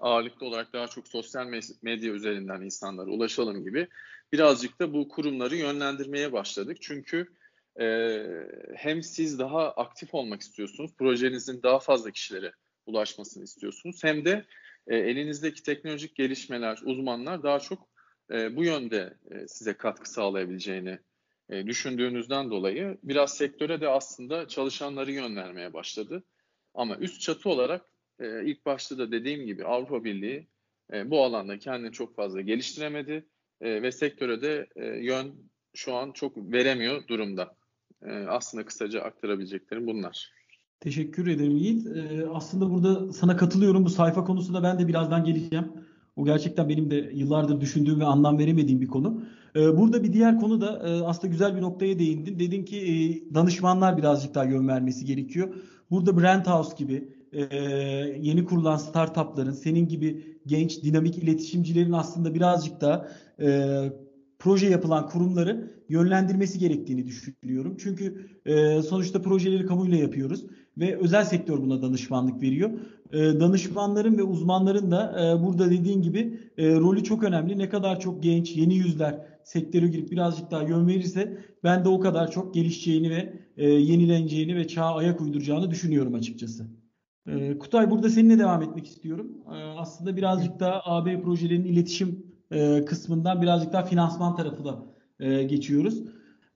ağırlıklı 0.01 0.47
olarak 0.47 0.73
daha 0.73 0.89
çok 0.89 1.09
sosyal 1.09 1.47
medya 1.83 2.13
üzerinden 2.13 2.61
insanlara 2.61 3.11
ulaşalım 3.11 3.65
gibi 3.65 3.89
birazcık 4.33 4.81
da 4.81 4.93
bu 4.93 5.09
kurumları 5.09 5.57
yönlendirmeye 5.57 6.33
başladık. 6.33 6.77
Çünkü 6.81 7.27
e, 7.81 8.19
hem 8.77 9.03
siz 9.03 9.39
daha 9.39 9.71
aktif 9.71 10.15
olmak 10.15 10.41
istiyorsunuz, 10.41 10.91
projenizin 10.99 11.63
daha 11.63 11.79
fazla 11.79 12.11
kişilere 12.11 12.53
ulaşmasını 12.87 13.45
istiyorsunuz. 13.45 14.05
Hem 14.05 14.25
de 14.25 14.45
e, 14.87 14.97
elinizdeki 14.97 15.63
teknolojik 15.63 16.17
gelişmeler, 16.17 16.79
uzmanlar 16.85 17.43
daha 17.43 17.59
çok 17.61 17.89
e, 18.33 18.57
bu 18.57 18.65
yönde 18.65 19.15
e, 19.31 19.49
size 19.49 19.75
katkı 19.75 20.11
sağlayabileceğini 20.11 20.99
e, 21.51 21.67
düşündüğünüzden 21.67 22.51
dolayı 22.51 22.99
biraz 23.03 23.37
sektöre 23.37 23.81
de 23.81 23.89
aslında 23.89 24.49
çalışanları 24.49 25.13
yönlendirmeye 25.13 25.73
başladı. 25.73 26.23
Ama 26.75 26.97
üst 26.97 27.21
çatı 27.21 27.49
olarak 27.49 27.90
e, 28.21 28.45
ilk 28.45 28.67
başta 28.67 28.99
da 28.99 29.13
dediğim 29.13 29.47
gibi 29.47 29.65
Avrupa 29.65 30.05
Birliği 30.05 30.47
e, 30.93 31.11
bu 31.11 31.25
alanda 31.25 31.59
kendini 31.59 31.93
çok 31.93 32.17
fazla 32.17 32.41
geliştiremedi 32.41 33.27
e, 33.61 33.83
ve 33.83 33.93
sektöre 33.93 34.43
de 34.43 34.67
e, 34.77 34.87
yön 34.87 35.35
şu 35.75 35.95
an 35.95 36.13
çok 36.13 36.37
veremiyor 36.37 37.09
durumda. 37.09 37.57
Aslında 38.29 38.65
kısaca 38.65 39.01
aktarabileceklerim 39.03 39.87
bunlar. 39.87 40.33
Teşekkür 40.81 41.27
ederim 41.27 41.57
Yiğit. 41.57 41.87
Aslında 42.33 42.71
burada 42.71 43.13
sana 43.13 43.37
katılıyorum. 43.37 43.85
Bu 43.85 43.91
sayfa 43.91 44.25
konusunda 44.25 44.63
ben 44.63 44.79
de 44.79 44.89
birazdan 44.89 45.25
geleceğim. 45.25 45.73
O 46.17 46.25
gerçekten 46.25 46.69
benim 46.69 46.91
de 46.91 47.11
yıllardır 47.15 47.61
düşündüğüm 47.61 48.01
ve 48.01 48.05
anlam 48.05 48.39
veremediğim 48.39 48.81
bir 48.81 48.87
konu. 48.87 49.23
Burada 49.55 50.03
bir 50.03 50.13
diğer 50.13 50.39
konu 50.39 50.61
da 50.61 50.81
aslında 51.07 51.33
güzel 51.33 51.57
bir 51.57 51.63
noktaya 51.63 51.99
değindin. 51.99 52.39
Dedin 52.39 52.65
ki 52.65 53.29
danışmanlar 53.35 53.99
birazcık 53.99 54.35
daha 54.35 54.45
yön 54.45 54.69
vermesi 54.69 55.05
gerekiyor. 55.05 55.55
Burada 55.91 56.21
Brand 56.21 56.47
House 56.47 56.77
gibi 56.77 57.09
e, 57.33 57.45
yeni 58.21 58.45
kurulan 58.45 58.77
startupların, 58.77 59.53
senin 59.53 59.89
gibi 59.89 60.39
genç 60.47 60.83
dinamik 60.83 61.19
iletişimcilerin 61.19 61.93
aslında 61.93 62.35
birazcık 62.35 62.81
da 62.81 63.09
e, 63.41 63.79
proje 64.39 64.69
yapılan 64.69 65.09
kurumları 65.09 65.71
yönlendirmesi 65.89 66.59
gerektiğini 66.59 67.07
düşünüyorum. 67.07 67.77
Çünkü 67.81 68.27
e, 68.47 68.83
sonuçta 68.83 69.23
projeleri 69.23 69.67
kamuyla 69.67 69.99
yapıyoruz 69.99 70.45
ve 70.79 70.97
özel 70.97 71.25
sektör 71.25 71.63
buna 71.63 71.83
danışmanlık 71.83 72.43
veriyor. 72.43 72.71
E, 73.13 73.19
danışmanların 73.19 74.19
ve 74.19 74.23
uzmanların 74.23 74.91
da 74.91 75.17
e, 75.21 75.45
burada 75.45 75.71
dediğin 75.71 76.03
gibi 76.03 76.41
e, 76.59 76.75
rolü 76.75 77.05
çok 77.05 77.23
önemli. 77.23 77.59
Ne 77.59 77.69
kadar 77.69 78.01
çok 78.01 78.23
genç, 78.23 78.57
yeni 78.57 78.75
yüzler 78.75 79.27
sektöre 79.45 79.87
girip 79.87 80.11
birazcık 80.11 80.51
daha 80.51 80.63
yön 80.63 80.89
verirse 80.89 81.39
ben 81.65 81.85
de 81.85 81.89
o 81.89 82.01
kadar 82.01 82.31
çok 82.31 82.55
gelişeceğini 82.55 83.11
ve 83.11 83.33
e, 83.57 83.69
yenileneceğini 83.69 84.57
ve 84.57 84.69
çağa 84.69 84.95
ayak 84.95 85.21
uyduracağını 85.21 85.71
düşünüyorum 85.71 86.15
açıkçası. 86.15 86.80
E, 87.27 87.59
Kutay 87.59 87.91
burada 87.91 88.11
seninle 88.11 88.39
devam 88.39 88.63
etmek 88.63 88.87
istiyorum. 88.87 89.31
E, 89.47 89.55
aslında 89.55 90.17
birazcık 90.17 90.61
daha 90.61 90.83
AB 90.85 91.23
projelerinin 91.23 91.69
iletişim 91.69 92.27
e, 92.51 92.85
kısmından 92.85 93.43
birazcık 93.43 93.73
daha 93.73 93.83
finansman 93.83 94.37
tarafına 94.37 94.83
e, 95.21 95.43
geçiyoruz. 95.43 96.03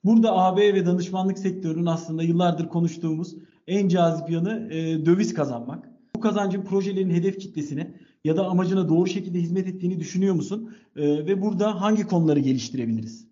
Burada 0.05 0.37
AB 0.37 0.75
ve 0.75 0.87
danışmanlık 0.87 1.39
sektörünün 1.39 1.87
aslında 1.87 2.23
yıllardır 2.23 2.69
konuştuğumuz 2.69 3.37
en 3.67 3.89
cazip 3.89 4.31
yanı 4.31 4.69
e, 4.73 5.07
döviz 5.07 5.35
kazanmak. 5.35 5.89
Bu 6.17 6.21
kazancın 6.21 6.63
projelerin 6.63 7.11
hedef 7.11 7.39
kitlesine 7.39 7.95
ya 8.25 8.37
da 8.37 8.47
amacına 8.47 8.89
doğru 8.89 9.07
şekilde 9.07 9.39
hizmet 9.39 9.69
ettiğini 9.69 10.01
düşünüyor 10.01 10.35
musun? 10.35 10.77
E, 10.97 11.27
ve 11.27 11.43
burada 11.43 11.81
hangi 11.81 12.07
konuları 12.07 12.41
geliştirebiliriz? 12.41 13.29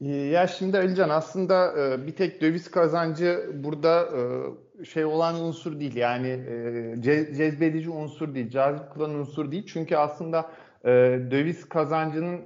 Ee, 0.00 0.08
ya 0.08 0.46
şimdi 0.46 0.78
Alican 0.78 1.08
aslında 1.08 1.72
bir 2.06 2.12
tek 2.12 2.40
döviz 2.40 2.70
kazancı 2.70 3.50
burada 3.54 4.08
şey 4.84 5.04
olan 5.04 5.34
unsur 5.34 5.80
değil 5.80 5.96
yani 5.96 6.28
e, 6.28 7.02
cezbedici 7.36 7.90
unsur 7.90 8.34
değil, 8.34 8.50
cazip 8.50 8.90
kılan 8.94 9.14
unsur 9.14 9.52
değil. 9.52 9.66
Çünkü 9.66 9.96
aslında 9.96 10.50
döviz 11.30 11.68
kazancının 11.68 12.40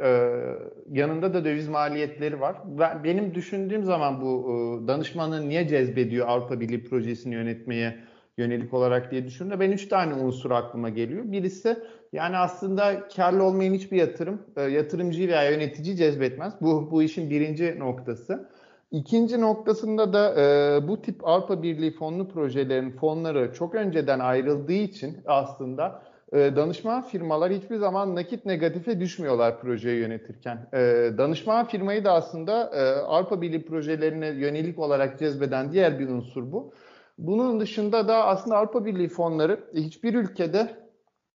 yanında 0.90 1.34
da 1.34 1.44
döviz 1.44 1.68
maliyetleri 1.68 2.40
var. 2.40 2.56
Benim 3.04 3.34
düşündüğüm 3.34 3.84
zaman 3.84 4.20
bu 4.20 4.84
danışmanı 4.88 5.48
niye 5.48 5.68
cezbediyor 5.68 6.28
Avrupa 6.28 6.60
Birliği 6.60 6.84
projesini 6.84 7.34
yönetmeye 7.34 7.96
yönelik 8.38 8.74
olarak 8.74 9.10
diye 9.10 9.26
düşündüğümde 9.26 9.60
ben 9.60 9.70
üç 9.70 9.88
tane 9.88 10.14
unsur 10.14 10.50
aklıma 10.50 10.88
geliyor. 10.88 11.22
Birisi 11.24 11.76
yani 12.12 12.36
aslında 12.36 13.08
karlı 13.16 13.42
olmayan 13.44 13.74
hiçbir 13.74 13.96
yatırım 13.96 14.42
e, 14.56 14.62
yatırımcıyı 14.62 15.28
veya 15.28 15.50
yöneticiyi 15.50 15.96
cezbetmez. 15.96 16.54
Bu, 16.60 16.90
bu 16.90 17.02
işin 17.02 17.30
birinci 17.30 17.78
noktası. 17.78 18.48
İkinci 18.90 19.40
noktasında 19.40 20.12
da 20.12 20.34
e, 20.40 20.88
bu 20.88 21.02
tip 21.02 21.28
Avrupa 21.28 21.62
Birliği 21.62 21.90
fonlu 21.90 22.28
projelerin 22.28 22.90
fonları 22.90 23.52
çok 23.54 23.74
önceden 23.74 24.18
ayrıldığı 24.18 24.72
için 24.72 25.18
aslında 25.26 26.02
e, 26.32 26.56
danışman 26.56 27.02
firmalar 27.02 27.52
hiçbir 27.52 27.76
zaman 27.76 28.16
nakit 28.16 28.46
negatife 28.46 29.00
düşmüyorlar 29.00 29.60
projeyi 29.60 30.00
yönetirken. 30.00 30.68
E, 30.72 30.78
danışman 31.18 31.66
firmayı 31.66 32.04
da 32.04 32.12
aslında 32.12 32.70
e, 32.74 33.00
Avrupa 33.00 33.42
Birliği 33.42 33.64
projelerine 33.64 34.26
yönelik 34.28 34.78
olarak 34.78 35.18
cezbeden 35.18 35.72
diğer 35.72 35.98
bir 35.98 36.08
unsur 36.08 36.52
bu. 36.52 36.72
Bunun 37.18 37.60
dışında 37.60 38.08
da 38.08 38.24
aslında 38.26 38.56
Avrupa 38.56 38.84
Birliği 38.84 39.08
fonları 39.08 39.60
hiçbir 39.74 40.14
ülkede 40.14 40.68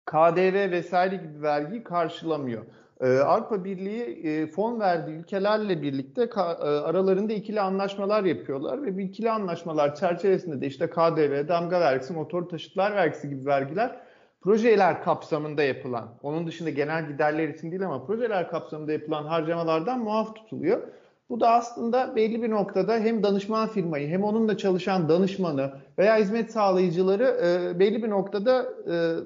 KDV 0.07 0.71
vesaire 0.71 1.17
gibi 1.17 1.43
vergi 1.43 1.85
karşılamıyor. 1.85 2.65
Ee, 3.05 3.19
Avrupa 3.19 3.65
Birliği 3.65 4.03
e, 4.03 4.47
fon 4.47 4.81
verdiği 4.81 5.13
ülkelerle 5.13 5.83
birlikte 5.83 6.23
e, 6.37 6.41
aralarında 6.41 7.33
ikili 7.33 7.61
anlaşmalar 7.61 8.25
yapıyorlar 8.25 8.83
ve 8.83 8.97
bu 8.97 9.01
ikili 9.01 9.31
anlaşmalar 9.31 9.95
çerçevesinde 9.95 10.61
de 10.61 10.67
işte 10.67 10.91
KDV, 10.91 11.49
damga 11.49 11.81
vergisi, 11.81 12.13
motor 12.13 12.49
taşıtlar 12.49 12.97
vergisi 12.97 13.29
gibi 13.29 13.47
vergiler 13.47 13.97
projeler 14.41 15.03
kapsamında 15.03 15.63
yapılan, 15.63 16.09
onun 16.23 16.47
dışında 16.47 16.71
genel 16.71 17.09
giderler 17.09 17.49
için 17.49 17.71
değil 17.71 17.87
ama 17.87 18.07
projeler 18.07 18.51
kapsamında 18.51 18.93
yapılan 18.93 19.25
harcamalardan 19.25 20.01
muaf 20.01 20.35
tutuluyor. 20.37 20.83
Bu 21.29 21.41
da 21.41 21.51
aslında 21.51 22.17
belli 22.17 22.43
bir 22.43 22.51
noktada 22.51 22.95
hem 22.95 23.23
danışman 23.23 23.69
firmayı 23.69 24.09
hem 24.09 24.25
onunla 24.25 24.57
çalışan 24.57 25.09
danışmanı 25.09 25.73
veya 25.99 26.17
hizmet 26.17 26.51
sağlayıcıları 26.51 27.25
e, 27.25 27.79
belli 27.79 28.03
bir 28.03 28.11
noktada 28.11 28.67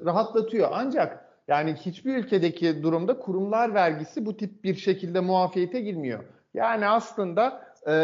rahatlatıyor. 0.05 0.69
Ancak 0.73 1.28
yani 1.49 1.75
hiçbir 1.75 2.17
ülkedeki 2.17 2.83
durumda 2.83 3.19
kurumlar 3.19 3.75
vergisi 3.75 4.27
bu 4.27 4.37
tip 4.37 4.65
bir 4.65 4.75
şekilde 4.75 5.21
muafiyete 5.21 5.81
girmiyor. 5.81 6.25
Yani 6.55 6.89
aslında 6.89 7.69
e, 7.89 7.95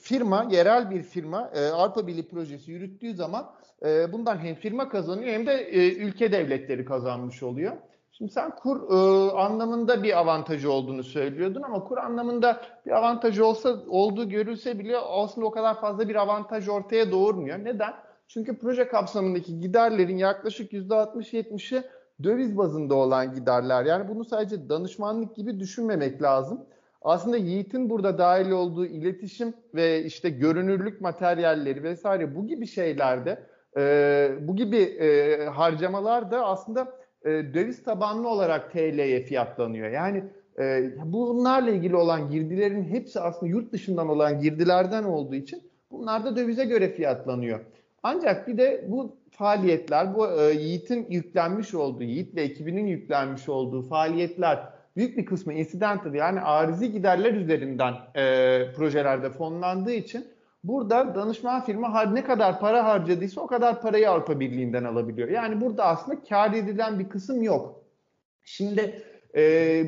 firma, 0.00 0.48
yerel 0.50 0.90
bir 0.90 1.02
firma 1.02 1.50
e, 1.54 1.66
Avrupa 1.66 2.06
Birliği 2.06 2.28
projesi 2.28 2.70
yürüttüğü 2.70 3.14
zaman 3.14 3.50
e, 3.84 4.12
bundan 4.12 4.38
hem 4.38 4.54
firma 4.54 4.88
kazanıyor 4.88 5.32
hem 5.32 5.46
de 5.46 5.52
e, 5.52 5.94
ülke 5.94 6.32
devletleri 6.32 6.84
kazanmış 6.84 7.42
oluyor. 7.42 7.76
Şimdi 8.12 8.32
sen 8.32 8.50
kur 8.56 8.90
e, 8.90 9.30
anlamında 9.32 10.02
bir 10.02 10.18
avantajı 10.18 10.72
olduğunu 10.72 11.04
söylüyordun 11.04 11.62
ama 11.62 11.84
kur 11.84 11.98
anlamında 11.98 12.60
bir 12.86 12.90
avantajı 12.90 13.46
olsa 13.46 13.76
olduğu 13.88 14.28
görülse 14.28 14.78
bile 14.78 14.98
aslında 14.98 15.46
o 15.46 15.50
kadar 15.50 15.80
fazla 15.80 16.08
bir 16.08 16.14
avantaj 16.14 16.68
ortaya 16.68 17.10
doğurmuyor. 17.12 17.58
Neden? 17.58 17.94
Çünkü 18.28 18.58
proje 18.58 18.88
kapsamındaki 18.88 19.60
giderlerin 19.60 20.16
yaklaşık 20.16 20.72
%60-70'i 20.72 21.82
döviz 22.24 22.58
bazında 22.58 22.94
olan 22.94 23.34
giderler. 23.34 23.84
Yani 23.84 24.08
bunu 24.08 24.24
sadece 24.24 24.68
danışmanlık 24.68 25.36
gibi 25.36 25.60
düşünmemek 25.60 26.22
lazım. 26.22 26.60
Aslında 27.02 27.36
Yiğit'in 27.36 27.90
burada 27.90 28.18
dahil 28.18 28.50
olduğu 28.50 28.86
iletişim 28.86 29.54
ve 29.74 30.04
işte 30.04 30.30
görünürlük 30.30 31.00
materyalleri 31.00 31.82
vesaire 31.82 32.36
bu 32.36 32.46
gibi 32.46 32.66
şeylerde 32.66 33.38
e, 33.76 34.30
bu 34.40 34.56
gibi 34.56 34.76
e, 34.76 35.44
harcamalar 35.44 36.30
da 36.30 36.46
aslında 36.46 36.92
e, 37.24 37.28
döviz 37.30 37.82
tabanlı 37.82 38.28
olarak 38.28 38.72
TL'ye 38.72 39.22
fiyatlanıyor. 39.22 39.88
Yani 39.88 40.24
e, 40.58 40.90
bunlarla 41.04 41.70
ilgili 41.70 41.96
olan 41.96 42.30
girdilerin 42.30 42.84
hepsi 42.84 43.20
aslında 43.20 43.52
yurt 43.52 43.72
dışından 43.72 44.08
olan 44.08 44.40
girdilerden 44.40 45.04
olduğu 45.04 45.34
için 45.34 45.62
bunlar 45.90 46.24
da 46.24 46.36
dövize 46.36 46.64
göre 46.64 46.88
fiyatlanıyor. 46.88 47.60
Ancak 48.02 48.48
bir 48.48 48.58
de 48.58 48.84
bu 48.88 49.16
faaliyetler, 49.40 50.14
bu 50.14 50.40
e, 50.40 50.52
Yiğit'in 50.52 51.06
yüklenmiş 51.10 51.74
olduğu, 51.74 52.02
Yiğit 52.02 52.36
ve 52.36 52.42
ekibinin 52.42 52.86
yüklenmiş 52.86 53.48
olduğu 53.48 53.82
faaliyetler 53.82 54.68
büyük 54.96 55.18
bir 55.18 55.26
kısmı 55.26 55.52
incidental 55.52 56.14
yani 56.14 56.40
arizi 56.40 56.92
giderler 56.92 57.34
üzerinden 57.34 57.94
e, 58.14 58.72
projelerde 58.76 59.30
fonlandığı 59.30 59.92
için 59.92 60.26
Burada 60.64 61.14
danışman 61.14 61.64
firma 61.64 62.02
ne 62.02 62.24
kadar 62.24 62.60
para 62.60 62.84
harcadıysa 62.84 63.40
o 63.40 63.46
kadar 63.46 63.82
parayı 63.82 64.10
Avrupa 64.10 64.40
Birliği'nden 64.40 64.84
alabiliyor. 64.84 65.28
Yani 65.28 65.60
burada 65.60 65.84
aslında 65.84 66.22
kar 66.28 66.52
edilen 66.52 66.98
bir 66.98 67.08
kısım 67.08 67.42
yok. 67.42 67.84
Şimdi 68.44 69.02
e, 69.34 69.42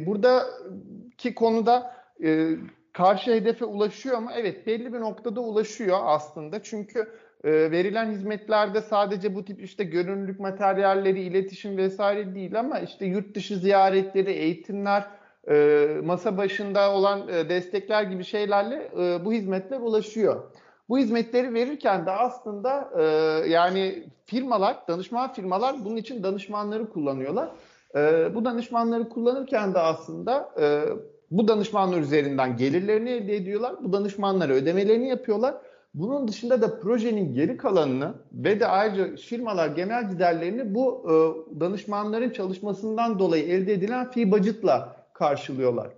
buradaki 0.06 1.34
konuda 1.34 1.96
e, 2.24 2.48
karşı 2.92 3.30
hedefe 3.30 3.64
ulaşıyor 3.64 4.16
ama 4.16 4.32
evet 4.32 4.66
belli 4.66 4.92
bir 4.92 5.00
noktada 5.00 5.40
ulaşıyor 5.40 5.98
aslında. 6.02 6.62
Çünkü 6.62 7.08
e, 7.44 7.70
verilen 7.70 8.10
hizmetlerde 8.10 8.80
sadece 8.80 9.34
bu 9.34 9.44
tip 9.44 9.62
işte 9.62 9.84
görünürlük 9.84 10.40
materyalleri, 10.40 11.22
iletişim 11.22 11.76
vesaire 11.76 12.34
değil 12.34 12.60
ama 12.60 12.78
işte 12.78 13.06
yurt 13.06 13.34
dışı 13.34 13.56
ziyaretleri, 13.56 14.32
eğitimler, 14.32 15.04
e, 15.50 15.86
masa 16.04 16.36
başında 16.36 16.94
olan 16.94 17.28
e, 17.28 17.48
destekler 17.48 18.02
gibi 18.02 18.24
şeylerle 18.24 18.90
e, 18.98 19.24
bu 19.24 19.32
hizmetler 19.32 19.80
ulaşıyor. 19.80 20.42
Bu 20.88 20.98
hizmetleri 20.98 21.54
verirken 21.54 22.06
de 22.06 22.10
aslında 22.10 22.90
e, 22.98 23.02
yani 23.48 24.04
firmalar, 24.26 24.76
danışman 24.88 25.32
firmalar 25.32 25.84
bunun 25.84 25.96
için 25.96 26.22
danışmanları 26.22 26.90
kullanıyorlar. 26.90 27.48
E, 27.96 28.34
bu 28.34 28.44
danışmanları 28.44 29.08
kullanırken 29.08 29.74
de 29.74 29.78
aslında 29.78 30.50
e, 30.60 30.84
bu 31.30 31.48
danışmanlar 31.48 31.98
üzerinden 31.98 32.56
gelirlerini 32.56 33.10
elde 33.10 33.36
ediyorlar. 33.36 33.74
Bu 33.84 33.92
danışmanlara 33.92 34.52
ödemelerini 34.52 35.08
yapıyorlar. 35.08 35.54
Bunun 35.94 36.28
dışında 36.28 36.62
da 36.62 36.80
projenin 36.80 37.34
geri 37.34 37.56
kalanını 37.56 38.14
ve 38.32 38.60
de 38.60 38.66
ayrıca 38.66 39.16
firmalar 39.16 39.68
genel 39.68 40.10
giderlerini 40.10 40.74
bu 40.74 41.04
e, 41.04 41.12
danışmanların 41.60 42.30
çalışmasından 42.30 43.18
dolayı 43.18 43.44
elde 43.44 43.72
edilen 43.72 44.10
fee 44.10 44.30
budget'la 44.30 44.96
karşılıyorlar. 45.14 45.88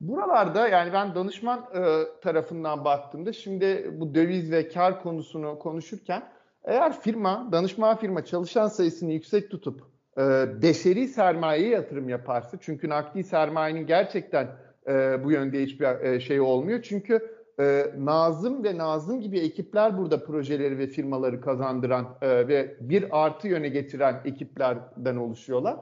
Buralarda 0.00 0.68
yani 0.68 0.92
ben 0.92 1.14
danışman 1.14 1.58
e, 1.74 1.80
tarafından 2.20 2.84
baktığımda 2.84 3.32
şimdi 3.32 3.90
bu 4.00 4.14
döviz 4.14 4.50
ve 4.50 4.68
kar 4.68 5.02
konusunu 5.02 5.58
konuşurken 5.58 6.22
eğer 6.64 7.00
firma, 7.00 7.48
danışman 7.52 7.96
firma 7.96 8.24
çalışan 8.24 8.68
sayısını 8.68 9.12
yüksek 9.12 9.50
tutup 9.50 9.80
e, 10.18 10.22
beşeri 10.62 11.08
sermayeye 11.08 11.68
yatırım 11.68 12.08
yaparsa 12.08 12.58
çünkü 12.60 12.88
nakdi 12.88 13.24
sermayenin 13.24 13.86
gerçekten 13.86 14.48
e, 14.86 15.24
bu 15.24 15.32
yönde 15.32 15.62
hiçbir 15.62 15.86
e, 15.86 16.20
şey 16.20 16.40
olmuyor. 16.40 16.82
Çünkü 16.82 17.39
e, 17.60 17.86
Nazım 17.98 18.64
ve 18.64 18.78
Nazım 18.78 19.20
gibi 19.20 19.38
ekipler 19.38 19.98
burada 19.98 20.24
projeleri 20.24 20.78
ve 20.78 20.86
firmaları 20.86 21.40
kazandıran 21.40 22.06
e, 22.22 22.48
ve 22.48 22.76
bir 22.80 23.24
artı 23.24 23.48
yöne 23.48 23.68
getiren 23.68 24.20
ekiplerden 24.24 25.16
oluşuyorlar. 25.16 25.76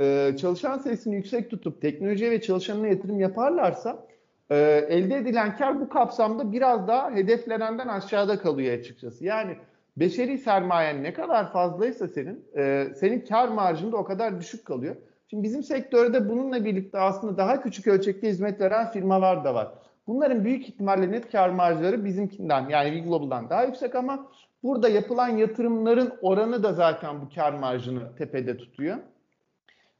Ee, 0.00 0.36
çalışan 0.40 0.78
sayısını 0.78 1.14
yüksek 1.14 1.50
tutup 1.50 1.82
teknolojiye 1.82 2.30
ve 2.30 2.40
çalışanına 2.40 2.88
yatırım 2.88 3.20
yaparlarsa 3.20 4.06
e, 4.50 4.56
elde 4.88 5.16
edilen 5.16 5.56
kar 5.56 5.80
bu 5.80 5.88
kapsamda 5.88 6.52
biraz 6.52 6.88
daha 6.88 7.10
hedeflenenden 7.10 7.88
aşağıda 7.88 8.38
kalıyor 8.38 8.78
açıkçası. 8.78 9.24
Yani 9.24 9.56
beşeri 9.96 10.38
sermayen 10.38 11.02
ne 11.02 11.12
kadar 11.12 11.52
fazlaysa 11.52 12.08
senin, 12.08 12.44
e, 12.56 12.86
senin 12.96 13.20
kar 13.20 13.48
marjın 13.48 13.92
da 13.92 13.96
o 13.96 14.04
kadar 14.04 14.40
düşük 14.40 14.64
kalıyor. 14.64 14.96
Şimdi 15.30 15.42
bizim 15.42 15.62
sektörde 15.62 16.28
bununla 16.28 16.64
birlikte 16.64 16.98
aslında 16.98 17.36
daha 17.36 17.62
küçük 17.62 17.86
ölçekte 17.86 18.28
hizmet 18.28 18.60
veren 18.60 18.90
firmalar 18.90 19.44
da 19.44 19.54
var. 19.54 19.68
Bunların 20.06 20.44
büyük 20.44 20.68
ihtimalle 20.68 21.10
net 21.10 21.32
kar 21.32 21.48
marjları 21.48 22.04
bizimkinden 22.04 22.68
yani 22.68 23.02
Global'dan 23.02 23.50
daha 23.50 23.64
yüksek 23.64 23.94
ama 23.94 24.26
burada 24.62 24.88
yapılan 24.88 25.28
yatırımların 25.28 26.12
oranı 26.22 26.62
da 26.62 26.72
zaten 26.72 27.20
bu 27.20 27.34
kar 27.34 27.52
marjını 27.52 28.16
tepede 28.16 28.56
tutuyor. 28.56 28.96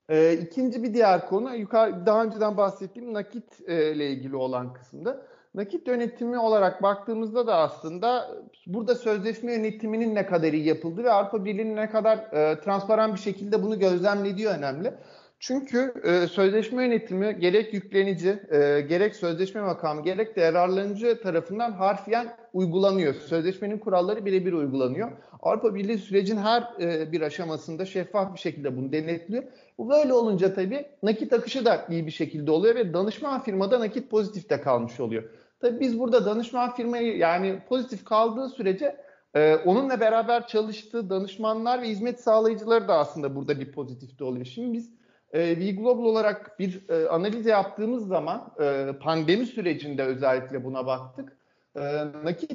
E, 0.09 0.33
ikinci 0.33 0.83
bir 0.83 0.95
diğer 0.95 1.28
konu 1.28 1.57
yukarı 1.57 2.07
daha 2.07 2.25
önceden 2.25 2.57
bahsettiğim 2.57 3.14
nakit 3.14 3.69
e, 3.69 3.92
ile 3.92 4.11
ilgili 4.11 4.37
olan 4.37 4.73
kısımda. 4.73 5.26
Nakit 5.54 5.88
yönetimi 5.88 6.38
olarak 6.38 6.83
baktığımızda 6.83 7.47
da 7.47 7.57
aslında 7.57 8.30
burada 8.66 8.95
sözleşme 8.95 9.52
yönetiminin 9.52 10.14
ne 10.14 10.26
kadar 10.26 10.52
iyi 10.52 10.66
yapıldığı 10.66 11.04
ve 11.04 11.12
Avrupa 11.12 11.45
Birliği'nin 11.45 11.76
ne 11.76 11.90
kadar 11.90 12.19
e, 12.19 12.61
transparan 12.61 13.14
bir 13.14 13.19
şekilde 13.19 13.62
bunu 13.62 13.78
gözlemlediği 13.78 14.47
önemli. 14.49 14.95
Çünkü 15.42 15.94
e, 16.04 16.26
sözleşme 16.26 16.85
yönetimi 16.85 17.38
gerek 17.40 17.75
yüklenici, 17.75 18.28
e, 18.28 18.80
gerek 18.80 19.16
sözleşme 19.16 19.61
makamı, 19.61 20.02
gerek 20.02 20.37
de 20.37 20.40
yararlanıcı 20.40 21.20
tarafından 21.23 21.73
harfiyen 21.73 22.37
uygulanıyor. 22.52 23.14
Sözleşmenin 23.14 23.78
kuralları 23.78 24.25
birebir 24.25 24.52
uygulanıyor. 24.52 25.11
Avrupa 25.42 25.75
Birliği 25.75 25.99
sürecin 25.99 26.37
her 26.37 26.62
e, 26.80 27.12
bir 27.12 27.20
aşamasında 27.20 27.85
şeffaf 27.85 28.35
bir 28.35 28.38
şekilde 28.38 28.76
bunu 28.76 28.92
denetliyor. 28.92 29.44
Bu 29.78 29.90
böyle 29.90 30.12
olunca 30.12 30.54
tabii 30.54 30.87
nakit 31.02 31.32
akışı 31.32 31.64
da 31.64 31.87
iyi 31.90 32.06
bir 32.06 32.11
şekilde 32.11 32.50
oluyor 32.50 32.75
ve 32.75 32.94
danışman 32.94 33.42
firmada 33.42 33.80
nakit 33.80 34.11
pozitifte 34.11 34.61
kalmış 34.61 35.00
oluyor. 35.00 35.23
Tabii 35.61 35.80
biz 35.80 35.99
burada 35.99 36.25
danışman 36.25 36.75
firmayı 36.75 37.16
yani 37.16 37.59
pozitif 37.68 38.04
kaldığı 38.04 38.49
sürece 38.49 38.97
ee, 39.35 39.56
onunla 39.56 40.00
beraber 40.00 40.47
çalıştığı 40.47 41.11
danışmanlar 41.11 41.82
ve 41.82 41.88
hizmet 41.88 42.20
sağlayıcıları 42.20 42.88
da 42.88 42.99
aslında 42.99 43.35
burada 43.37 43.61
bir 43.61 43.73
pozitifte 43.73 44.25
oluyor. 44.25 44.44
Şimdi 44.44 44.73
biz 44.73 45.00
e, 45.32 45.58
V-Global 45.58 46.04
olarak 46.04 46.58
bir 46.58 46.88
e, 46.88 47.08
analiz 47.08 47.46
yaptığımız 47.46 48.06
zaman 48.06 48.54
e, 48.60 48.92
pandemi 49.00 49.46
sürecinde 49.46 50.02
özellikle 50.02 50.64
buna 50.64 50.87
baktık. 50.87 51.37
E, 51.76 51.80
nakit 52.25 52.52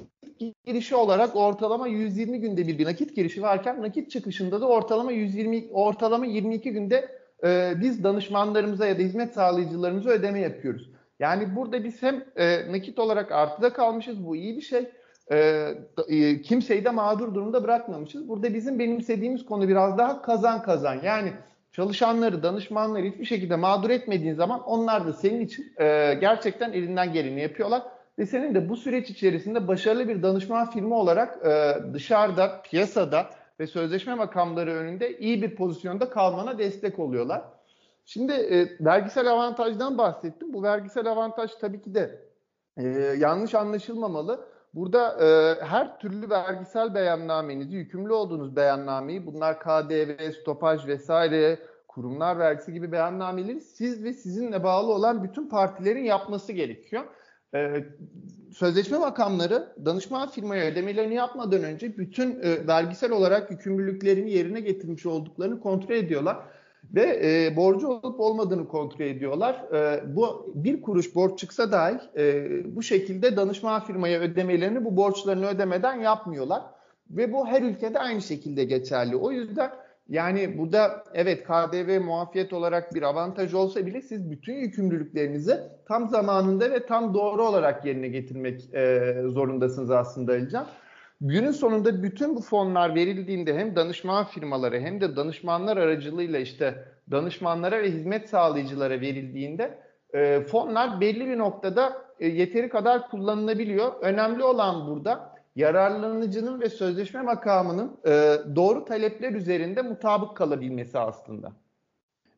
girişi 0.65 0.96
olarak 0.96 1.36
ortalama 1.36 1.88
120 1.88 2.39
günde 2.39 2.67
bir, 2.67 2.77
bir 2.77 2.86
nakit 2.86 3.15
girişi 3.15 3.41
varken 3.41 3.82
nakit 3.82 4.12
çıkışında 4.12 4.62
da 4.62 4.67
ortalama 4.67 5.12
120 5.12 5.65
ortalama 5.72 6.25
22 6.25 6.72
günde 6.72 7.10
e, 7.44 7.74
biz 7.82 8.03
danışmanlarımıza 8.03 8.86
ya 8.86 8.98
da 8.98 9.01
hizmet 9.01 9.34
sağlayıcılarımıza 9.34 10.10
ödeme 10.10 10.39
yapıyoruz. 10.39 10.89
Yani 11.20 11.55
burada 11.55 11.84
biz 11.84 12.03
hem 12.03 12.24
e, 12.36 12.72
nakit 12.72 13.00
olarak 13.00 13.32
artıda 13.32 13.74
kalmışız 13.74 14.25
bu 14.25 14.36
iyi 14.36 14.58
bir 14.58 14.62
şey 14.62 14.89
e, 15.32 15.70
e, 16.08 16.41
kimseyi 16.41 16.86
de 16.86 16.89
mağdur 16.89 17.36
durumda 17.36 17.63
bırakmamışız. 17.63 18.29
Burada 18.29 18.53
bizim 18.53 18.79
benimsediğimiz 18.79 19.46
konu 19.46 19.67
biraz 19.67 19.98
daha 19.98 20.22
kazan 20.22 20.62
kazan. 20.62 21.00
Yani 21.03 21.34
çalışanları, 21.75 22.44
danışmanları 22.44 23.05
hiçbir 23.05 23.25
şekilde 23.25 23.55
mağdur 23.55 23.89
etmediğin 23.89 24.34
zaman 24.34 24.63
onlar 24.63 25.08
da 25.08 25.13
senin 25.13 25.41
için 25.41 25.74
e, 25.79 26.13
gerçekten 26.13 26.72
elinden 26.72 27.13
geleni 27.13 27.41
yapıyorlar. 27.41 27.82
Ve 28.20 28.25
senin 28.25 28.55
de 28.55 28.70
bu 28.70 28.75
süreç 28.75 29.10
içerisinde 29.10 29.67
başarılı 29.67 30.08
bir 30.08 30.24
danışman 30.24 30.70
firma 30.70 30.96
olarak 30.96 31.46
e, 31.46 31.75
dışarıda, 31.94 32.62
piyasada 32.62 33.29
ve 33.60 33.67
sözleşme 33.67 34.13
makamları 34.15 34.74
önünde 34.74 35.17
iyi 35.17 35.41
bir 35.41 35.55
pozisyonda 35.55 36.10
kalmana 36.10 36.58
destek 36.58 37.00
oluyorlar. 37.00 37.41
Şimdi 38.05 38.34
e, 38.34 38.86
vergisel 38.86 39.32
avantajdan 39.32 39.98
bahsettim. 39.98 40.53
Bu 40.53 40.63
vergisel 40.63 41.12
avantaj 41.12 41.51
tabii 41.62 41.82
ki 41.82 41.96
de 41.96 42.22
e, 42.77 42.84
yanlış 43.17 43.55
anlaşılmamalı. 43.55 44.48
Burada 44.75 45.17
e, 45.25 45.58
her 45.65 46.00
türlü 46.00 46.29
vergisel 46.29 46.96
beyannamenizi, 46.96 47.75
yükümlü 47.75 48.13
olduğunuz 48.13 48.55
beyannameyi, 48.55 49.25
bunlar 49.25 49.60
KDV, 49.60 50.32
stopaj 50.41 50.88
vesaire, 50.88 51.60
kurumlar 51.88 52.39
vergisi 52.39 52.74
gibi 52.74 52.91
beyannameleri 52.91 53.62
siz 53.62 54.03
ve 54.03 54.13
sizinle 54.13 54.63
bağlı 54.63 54.94
olan 54.94 55.24
bütün 55.24 55.50
partilerin 55.50 56.03
yapması 56.03 56.51
gerekiyor. 56.51 57.03
E, 57.55 57.86
sözleşme 58.53 58.98
makamları 58.98 59.75
danışman 59.86 60.29
firmaya 60.29 60.72
ödemelerini 60.72 61.15
yapmadan 61.15 61.63
önce 61.63 61.98
bütün 61.98 62.39
e, 62.41 62.67
vergisel 62.67 63.12
olarak 63.12 63.51
yükümlülüklerini 63.51 64.32
yerine 64.32 64.60
getirmiş 64.60 65.05
olduklarını 65.05 65.60
kontrol 65.60 65.96
ediyorlar 65.96 66.38
ve 66.94 67.20
e, 67.24 67.56
borcu 67.56 67.88
olup 67.88 68.20
olmadığını 68.20 68.68
kontrol 68.68 69.06
ediyorlar. 69.06 69.65
E, 69.74 70.04
bu 70.15 70.51
bir 70.56 70.82
kuruş 70.82 71.15
borç 71.15 71.39
çıksa 71.39 71.72
dahi 71.72 72.00
e, 72.18 72.75
bu 72.75 72.84
şekilde 72.84 73.38
danışman 73.38 73.84
firmaya 73.84 74.20
ödemelerini 74.20 74.86
bu 74.86 74.98
borçlarını 74.98 75.48
ödemeden 75.48 75.96
yapmıyorlar. 75.96 76.62
Ve 77.10 77.34
bu 77.34 77.48
her 77.48 77.62
ülkede 77.62 78.00
aynı 78.00 78.22
şekilde 78.22 78.63
geçerli. 78.63 79.15
O 79.15 79.32
yüzden 79.32 79.72
yani 80.10 80.58
burada 80.58 81.04
evet 81.13 81.44
KDV 81.44 82.01
muafiyet 82.01 82.54
olarak 82.54 82.96
bir 82.96 83.01
avantaj 83.01 83.54
olsa 83.54 83.86
bile 83.86 84.01
siz 84.01 84.32
bütün 84.32 84.54
yükümlülüklerinizi 84.54 85.60
tam 85.88 86.10
zamanında 86.10 86.72
ve 86.72 86.86
tam 86.86 87.13
doğru 87.13 87.44
olarak 87.44 87.86
yerine 87.86 88.08
getirmek 88.08 88.74
e, 88.74 89.15
zorundasınız 89.27 89.92
aslında 89.92 90.32
Alican. 90.32 90.68
Günün 91.22 91.51
sonunda 91.51 92.03
bütün 92.03 92.35
bu 92.35 92.42
fonlar 92.42 92.96
verildiğinde 92.96 93.57
hem 93.57 93.75
danışman 93.75 94.25
firmaları 94.25 94.79
hem 94.79 95.01
de 95.01 95.16
danışmanlar 95.16 95.77
aracılığıyla 95.77 96.40
işte 96.40 96.85
danışmanlara 97.11 97.83
ve 97.83 97.92
hizmet 97.92 98.29
sağlayıcılara 98.29 99.01
verildiğinde 99.01 99.79
e, 100.13 100.42
fonlar 100.42 101.01
belli 101.01 101.27
bir 101.27 101.37
noktada 101.37 101.94
e, 102.20 102.27
yeteri 102.27 102.70
kadar 102.70 103.09
kullanılabiliyor. 103.09 103.94
Önemli 104.01 104.44
olan 104.44 104.87
burada 104.87 105.35
yararlanıcının 105.55 106.61
ve 106.61 106.70
sözleşme 106.70 107.22
makamının 107.22 107.92
e, 108.05 108.11
doğru 108.55 108.85
talepler 108.85 109.31
üzerinde 109.31 109.81
mutabık 109.81 110.37
kalabilmesi 110.37 111.00
aslında. 111.00 111.51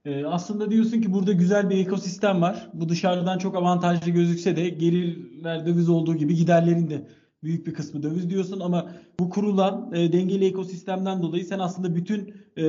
E, 0.06 0.25
aslında 0.25 0.71
diyorsun 0.71 1.02
ki 1.02 1.13
burada 1.13 1.32
güzel 1.32 1.69
bir 1.69 1.78
ekosistem 1.78 2.41
var. 2.41 2.69
Bu 2.73 2.89
dışarıdan 2.89 3.38
çok 3.38 3.56
avantajlı 3.56 4.12
gözükse 4.12 4.56
de 4.56 4.69
gelirler 4.69 5.65
döviz 5.65 5.89
olduğu 5.89 6.15
gibi 6.15 6.36
giderlerin 6.36 6.89
de 6.89 7.02
büyük 7.47 7.67
bir 7.67 7.73
kısmı 7.73 8.03
döviz 8.03 8.29
diyorsun 8.29 8.60
ama 8.60 8.91
bu 9.19 9.29
kurulan 9.29 9.91
e, 9.93 10.12
dengeli 10.13 10.45
ekosistemden 10.45 11.21
dolayı 11.21 11.45
sen 11.45 11.60
aslında 11.60 11.95
bütün 11.95 12.33
e, 12.57 12.65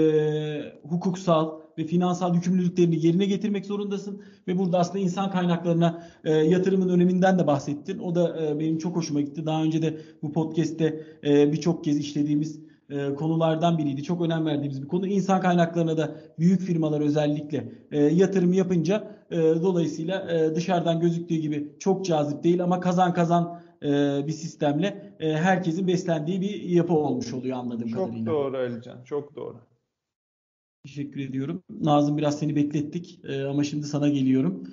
hukuksal 0.88 1.50
ve 1.78 1.84
finansal 1.84 2.34
yükümlülüklerini 2.34 3.06
yerine 3.06 3.26
getirmek 3.26 3.66
zorundasın 3.66 4.22
ve 4.48 4.58
burada 4.58 4.78
aslında 4.78 4.98
insan 4.98 5.30
kaynaklarına 5.30 6.02
e, 6.24 6.32
yatırımın 6.32 6.88
öneminden 6.88 7.38
de 7.38 7.46
bahsettin. 7.46 7.98
O 7.98 8.14
da 8.14 8.46
e, 8.46 8.58
benim 8.60 8.78
çok 8.78 8.96
hoşuma 8.96 9.20
gitti. 9.20 9.46
Daha 9.46 9.62
önce 9.62 9.82
de 9.82 9.98
bu 10.22 10.32
podcast'te 10.32 11.04
e, 11.24 11.52
birçok 11.52 11.84
kez 11.84 11.98
işlediğimiz 11.98 12.60
e, 12.90 13.14
konulardan 13.14 13.78
biriydi. 13.78 14.02
Çok 14.02 14.22
önem 14.22 14.46
verdiğimiz 14.46 14.82
bir 14.82 14.88
konu. 14.88 15.06
İnsan 15.06 15.40
kaynaklarına 15.40 15.96
da 15.96 16.14
büyük 16.38 16.60
firmalar 16.60 17.00
özellikle 17.00 17.72
e, 17.92 18.02
yatırım 18.02 18.52
yapınca 18.52 19.18
e, 19.30 19.36
dolayısıyla 19.36 20.32
e, 20.32 20.54
dışarıdan 20.54 21.00
gözüktüğü 21.00 21.36
gibi 21.36 21.72
çok 21.78 22.04
cazip 22.04 22.44
değil 22.44 22.62
ama 22.62 22.80
kazan 22.80 23.14
kazan 23.14 23.60
e, 23.82 23.88
bir 24.26 24.32
sistemle 24.32 25.16
e, 25.20 25.32
herkesin 25.32 25.86
beslendiği 25.86 26.40
bir 26.40 26.62
yapı 26.62 26.92
olmuş 26.92 27.32
oluyor 27.32 27.56
anladığım 27.56 27.88
çok 27.88 28.06
kadarıyla. 28.06 28.24
Çok 28.24 28.34
doğru 28.34 28.56
Alican, 28.56 29.04
çok 29.04 29.36
doğru. 29.36 29.56
Teşekkür 30.84 31.20
ediyorum. 31.20 31.62
Nazım 31.80 32.18
biraz 32.18 32.38
seni 32.38 32.56
beklettik 32.56 33.20
e, 33.24 33.44
ama 33.44 33.64
şimdi 33.64 33.86
sana 33.86 34.08
geliyorum. 34.08 34.64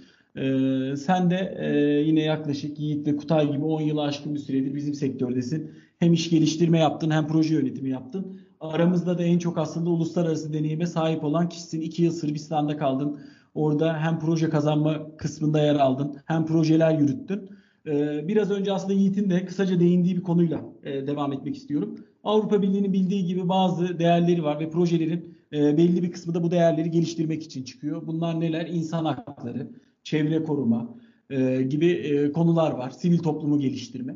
Sen 0.98 1.30
de 1.30 1.56
e, 1.60 1.68
yine 2.00 2.22
yaklaşık 2.22 2.80
Yiğit 2.80 3.08
ve 3.08 3.16
Kutay 3.16 3.52
gibi 3.52 3.66
10 3.66 3.82
yılı 3.82 4.04
aşkın 4.04 4.36
bir 4.36 4.40
süredir 4.40 4.76
bizim 4.76 4.94
sektördesin. 4.94 5.72
Hem 6.00 6.14
iş 6.14 6.30
geliştirme 6.30 6.80
yaptın 6.80 7.12
hem 7.12 7.28
proje 7.28 7.56
yönetimi 7.56 7.90
yaptın. 7.90 8.40
Aramızda 8.60 9.18
da 9.18 9.24
en 9.24 9.40
çok 9.40 9.58
aslında 9.58 9.90
uluslararası 9.90 10.54
deneyime 10.54 10.86
sahip 10.86 11.24
olan 11.24 11.50
kişisin. 11.50 11.82
2 11.82 12.04
yıl 12.04 12.12
Sırbistan'da 12.12 12.78
kaldın. 12.78 13.20
Orada 13.54 13.98
hem 14.00 14.20
proje 14.20 14.50
kazanma 14.50 15.18
kısmında 15.18 15.62
yer 15.62 15.76
aldın 15.76 16.18
hem 16.26 16.46
projeler 16.46 17.00
yürüttün. 17.00 17.50
Ee, 17.88 18.28
biraz 18.28 18.52
önce 18.52 18.72
aslında 18.72 18.94
Yiğit'in 18.94 19.30
de 19.30 19.46
kısaca 19.46 19.80
değindiği 19.80 20.16
bir 20.16 20.24
konuyla 20.24 20.62
e, 20.84 21.08
devam 21.08 21.34
etmek 21.34 21.58
istiyorum. 21.58 21.96
Avrupa 22.24 22.62
Birliği'nin 22.62 22.94
bildiği 22.94 23.26
gibi 23.26 23.50
bazı 23.50 24.00
değerleri 24.00 24.44
var 24.44 24.60
ve 24.60 24.70
projelerin 24.70 25.38
e, 25.54 25.78
belli 25.78 26.04
bir 26.04 26.12
kısmı 26.12 26.34
da 26.34 26.44
bu 26.44 26.52
değerleri 26.52 26.92
geliştirmek 26.92 27.44
için 27.44 27.64
çıkıyor. 27.64 28.08
Bunlar 28.08 28.40
neler? 28.40 28.68
İnsan 28.68 29.06
hakları, 29.06 29.68
çevre 30.04 30.44
koruma 30.44 30.96
e, 31.30 31.62
gibi 31.62 32.32
konular 32.34 32.72
var. 32.72 32.90
Sivil 32.90 33.20
toplumu 33.20 33.60
geliştirme. 33.60 34.16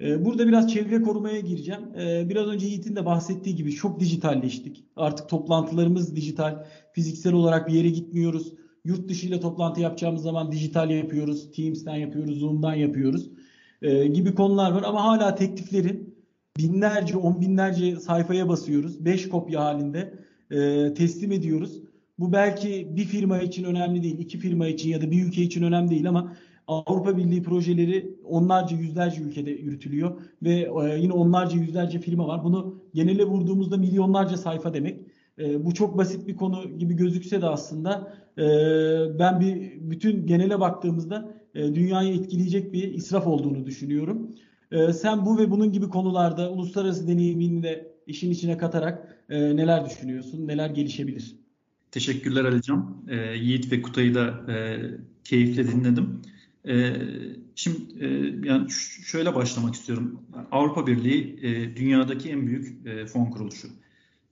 Burada 0.00 0.48
biraz 0.48 0.72
çevre 0.72 1.02
korumaya 1.02 1.40
gireceğim. 1.40 1.80
Biraz 2.28 2.46
önce 2.46 2.66
Yiğit'in 2.66 2.96
de 2.96 3.06
bahsettiği 3.06 3.56
gibi 3.56 3.72
çok 3.72 4.00
dijitalleştik. 4.00 4.84
Artık 4.96 5.28
toplantılarımız 5.28 6.16
dijital. 6.16 6.64
Fiziksel 6.92 7.32
olarak 7.32 7.68
bir 7.68 7.72
yere 7.72 7.88
gitmiyoruz 7.88 8.52
Yurt 8.84 9.08
dışı 9.08 9.26
ile 9.26 9.40
toplantı 9.40 9.80
yapacağımız 9.80 10.22
zaman 10.22 10.52
dijital 10.52 10.90
yapıyoruz, 10.90 11.52
Teams'ten 11.52 11.96
yapıyoruz, 11.96 12.38
Zoom'dan 12.38 12.74
yapıyoruz 12.74 13.30
e, 13.82 14.06
gibi 14.06 14.34
konular 14.34 14.72
var. 14.72 14.82
Ama 14.86 15.04
hala 15.04 15.34
tekliflerin 15.34 16.14
binlerce, 16.58 17.16
on 17.16 17.40
binlerce 17.40 17.96
sayfaya 17.96 18.48
basıyoruz. 18.48 19.04
Beş 19.04 19.28
kopya 19.28 19.64
halinde 19.64 20.14
e, 20.50 20.94
teslim 20.94 21.32
ediyoruz. 21.32 21.82
Bu 22.18 22.32
belki 22.32 22.88
bir 22.96 23.04
firma 23.04 23.38
için 23.38 23.64
önemli 23.64 24.02
değil, 24.02 24.18
iki 24.18 24.38
firma 24.38 24.66
için 24.66 24.90
ya 24.90 25.02
da 25.02 25.10
bir 25.10 25.26
ülke 25.26 25.42
için 25.42 25.62
önemli 25.62 25.90
değil 25.90 26.08
ama 26.08 26.36
Avrupa 26.68 27.16
Birliği 27.16 27.42
projeleri 27.42 28.14
onlarca 28.24 28.76
yüzlerce 28.76 29.22
ülkede 29.22 29.50
yürütülüyor 29.50 30.20
ve 30.42 30.52
e, 30.52 30.98
yine 31.00 31.12
onlarca 31.12 31.58
yüzlerce 31.58 31.98
firma 31.98 32.28
var. 32.28 32.44
Bunu 32.44 32.82
genele 32.94 33.24
vurduğumuzda 33.24 33.76
milyonlarca 33.76 34.36
sayfa 34.36 34.74
demek. 34.74 35.00
E, 35.38 35.64
bu 35.64 35.74
çok 35.74 35.98
basit 35.98 36.28
bir 36.28 36.36
konu 36.36 36.78
gibi 36.78 36.94
gözükse 36.94 37.42
de 37.42 37.46
aslında 37.46 38.14
e, 38.38 38.44
ben 39.18 39.40
bir 39.40 39.72
bütün 39.90 40.26
genele 40.26 40.60
baktığımızda 40.60 41.38
e, 41.54 41.74
dünyayı 41.74 42.14
etkileyecek 42.14 42.72
bir 42.72 42.94
israf 42.94 43.26
olduğunu 43.26 43.66
düşünüyorum. 43.66 44.30
E, 44.72 44.92
sen 44.92 45.26
bu 45.26 45.38
ve 45.38 45.50
bunun 45.50 45.72
gibi 45.72 45.88
konularda 45.88 46.50
uluslararası 46.50 47.08
deneyimini 47.08 47.62
de 47.62 47.92
işin 48.06 48.30
içine 48.30 48.58
katarak 48.58 49.24
e, 49.28 49.56
neler 49.56 49.90
düşünüyorsun, 49.90 50.48
neler 50.48 50.70
gelişebilir? 50.70 51.36
Teşekkürler 51.90 52.44
Alican. 52.44 53.04
E, 53.08 53.16
Yiğit 53.36 53.72
ve 53.72 53.82
Kutay'ı 53.82 54.14
da 54.14 54.52
e, 54.52 54.80
keyifle 55.24 55.68
dinledim. 55.68 56.22
Şimdi 57.54 58.04
yani 58.46 58.70
şöyle 59.06 59.34
başlamak 59.34 59.74
istiyorum. 59.74 60.22
Avrupa 60.50 60.86
Birliği 60.86 61.38
dünyadaki 61.76 62.30
en 62.30 62.46
büyük 62.46 62.88
fon 63.08 63.24
kuruluşu. 63.24 63.68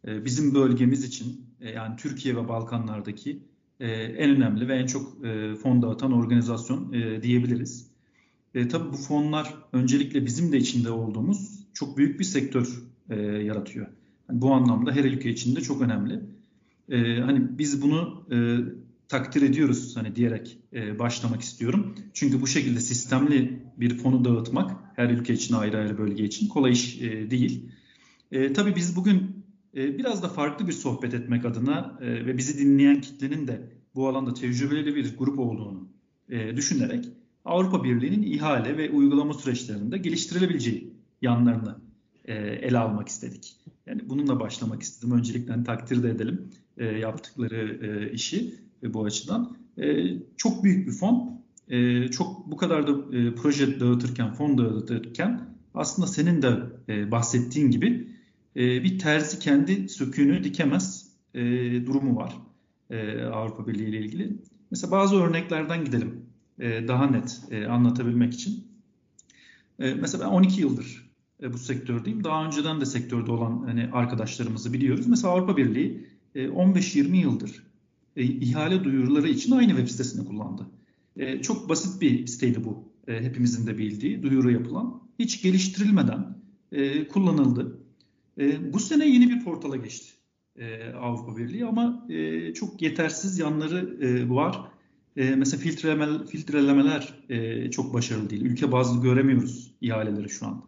Bizim 0.06 0.54
bölgemiz 0.54 1.04
için 1.04 1.40
yani 1.74 1.96
Türkiye 1.96 2.36
ve 2.36 2.48
Balkanlardaki 2.48 3.42
e, 3.80 3.86
en 3.90 4.30
önemli 4.36 4.68
ve 4.68 4.74
en 4.74 4.86
çok 4.86 5.24
e, 5.24 5.54
fon 5.54 5.82
dağıtan 5.82 6.12
organizasyon 6.12 6.92
e, 6.92 7.22
diyebiliriz. 7.22 7.90
E, 8.54 8.68
tabii 8.68 8.92
bu 8.92 8.96
fonlar 8.96 9.54
öncelikle 9.72 10.26
bizim 10.26 10.52
de 10.52 10.58
içinde 10.58 10.90
olduğumuz 10.90 11.66
çok 11.74 11.98
büyük 11.98 12.20
bir 12.20 12.24
sektör 12.24 12.82
e, 13.10 13.16
yaratıyor. 13.20 13.86
Yani 14.28 14.40
bu 14.40 14.52
anlamda 14.52 14.92
her 14.92 15.04
ülke 15.04 15.30
için 15.30 15.56
de 15.56 15.60
çok 15.60 15.82
önemli. 15.82 16.20
E, 16.88 17.20
hani 17.20 17.58
biz 17.58 17.82
bunu 17.82 18.26
e, 18.32 18.36
takdir 19.08 19.42
ediyoruz 19.42 19.96
hani 19.96 20.16
diyerek 20.16 20.58
e, 20.72 20.98
başlamak 20.98 21.40
istiyorum. 21.40 21.94
Çünkü 22.12 22.40
bu 22.40 22.46
şekilde 22.46 22.80
sistemli 22.80 23.62
bir 23.76 23.98
fonu 23.98 24.24
dağıtmak 24.24 24.70
her 24.96 25.10
ülke 25.10 25.34
için 25.34 25.54
ayrı 25.54 25.78
ayrı 25.78 25.98
bölge 25.98 26.24
için 26.24 26.48
kolay 26.48 26.72
iş 26.72 27.02
e, 27.02 27.30
değil. 27.30 27.68
E, 28.32 28.52
tabii 28.52 28.76
biz 28.76 28.96
bugün 28.96 29.45
biraz 29.76 30.22
da 30.22 30.28
farklı 30.28 30.68
bir 30.68 30.72
sohbet 30.72 31.14
etmek 31.14 31.44
adına 31.44 31.98
e, 32.00 32.26
ve 32.26 32.38
bizi 32.38 32.58
dinleyen 32.58 33.00
kitlenin 33.00 33.46
de 33.46 33.72
bu 33.94 34.08
alanda 34.08 34.34
tecrübeli 34.34 34.94
bir 34.94 35.16
grup 35.16 35.38
olduğunu 35.38 35.88
e, 36.28 36.56
düşünerek 36.56 37.08
Avrupa 37.44 37.84
Birliği'nin 37.84 38.22
ihale 38.22 38.78
ve 38.78 38.90
uygulama 38.90 39.34
süreçlerinde 39.34 39.98
geliştirilebileceği 39.98 40.92
yanlarını 41.22 41.76
e, 42.24 42.34
ele 42.34 42.78
almak 42.78 43.08
istedik. 43.08 43.56
Yani 43.86 44.02
bununla 44.08 44.40
başlamak 44.40 44.82
istedim. 44.82 45.14
Öncelikle 45.14 45.52
hani 45.52 45.64
takdir 45.64 46.02
de 46.02 46.10
edelim 46.10 46.50
yaptıkları 47.00 48.10
işi 48.12 48.54
bu 48.82 49.04
açıdan. 49.04 49.56
Çok 50.36 50.64
büyük 50.64 50.86
bir 50.86 50.92
fon. 50.92 51.40
Çok 52.10 52.50
bu 52.50 52.56
kadar 52.56 52.86
da 52.86 53.10
proje 53.36 53.80
dağıtırken, 53.80 54.32
fon 54.32 54.58
dağıtırken 54.58 55.40
aslında 55.74 56.08
senin 56.08 56.42
de 56.42 56.56
bahsettiğin 57.10 57.70
gibi 57.70 58.15
e, 58.56 58.82
bir 58.82 58.98
terzi 58.98 59.38
kendi 59.38 59.88
söküğünü 59.88 60.44
dikemez 60.44 61.06
e, 61.34 61.42
durumu 61.86 62.16
var 62.16 62.36
e, 62.90 63.22
Avrupa 63.22 63.66
Birliği 63.66 63.88
ile 63.88 63.98
ilgili. 63.98 64.36
Mesela 64.70 64.90
bazı 64.90 65.16
örneklerden 65.16 65.84
gidelim 65.84 66.26
e, 66.58 66.88
daha 66.88 67.06
net 67.06 67.40
anlatabilmek 67.68 68.34
için. 68.34 68.66
Mesela 69.78 70.24
ben 70.24 70.30
12 70.30 70.60
yıldır 70.60 71.10
bu 71.52 71.58
sektördeyim. 71.58 72.24
Daha 72.24 72.46
önceden 72.46 72.80
de 72.80 72.86
sektörde 72.86 73.32
olan 73.32 73.62
hani 73.66 73.90
arkadaşlarımızı 73.92 74.72
biliyoruz. 74.72 75.06
Mesela 75.06 75.34
Avrupa 75.34 75.56
Birliği 75.56 76.06
e, 76.34 76.46
15-20 76.46 77.16
yıldır 77.16 77.66
ihale 78.16 78.84
duyuruları 78.84 79.28
için 79.28 79.52
aynı 79.52 79.68
web 79.68 79.88
sitesini 79.88 80.24
kullandı. 80.28 80.66
Çok 81.42 81.68
basit 81.68 82.02
bir 82.02 82.26
siteydi 82.26 82.64
bu. 82.64 82.88
Hepimizin 83.06 83.66
de 83.66 83.78
bildiği 83.78 84.22
duyuru 84.22 84.50
yapılan. 84.50 85.02
Hiç 85.18 85.42
geliştirilmeden 85.42 86.36
kullanıldı. 87.12 87.78
E, 88.38 88.72
bu 88.72 88.80
sene 88.80 89.08
yeni 89.08 89.30
bir 89.30 89.44
portala 89.44 89.76
geçti 89.76 90.16
e, 90.58 90.92
Avrupa 90.92 91.36
Birliği 91.36 91.66
ama 91.66 92.06
e, 92.08 92.54
çok 92.54 92.82
yetersiz 92.82 93.38
yanları 93.38 94.06
e, 94.06 94.30
var. 94.30 94.60
E, 95.16 95.30
mesela 95.30 95.60
filtreleme, 95.60 96.26
filtrelemeler 96.26 97.14
e, 97.28 97.70
çok 97.70 97.94
başarılı 97.94 98.30
değil. 98.30 98.42
Ülke 98.42 98.72
bazlı 98.72 99.02
göremiyoruz 99.02 99.72
ihaleleri 99.80 100.28
şu 100.28 100.46
an. 100.46 100.64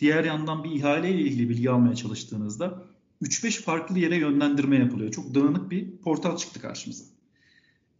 Diğer 0.00 0.24
yandan 0.24 0.64
bir 0.64 0.70
ihale 0.70 1.10
ile 1.10 1.20
ilgili 1.20 1.48
bilgi 1.48 1.70
almaya 1.70 1.94
çalıştığınızda 1.94 2.82
3-5 3.22 3.62
farklı 3.62 3.98
yere 3.98 4.16
yönlendirme 4.16 4.76
yapılıyor. 4.76 5.10
Çok 5.10 5.34
dağınık 5.34 5.70
bir 5.70 5.96
portal 5.96 6.36
çıktı 6.36 6.60
karşımıza. 6.60 7.04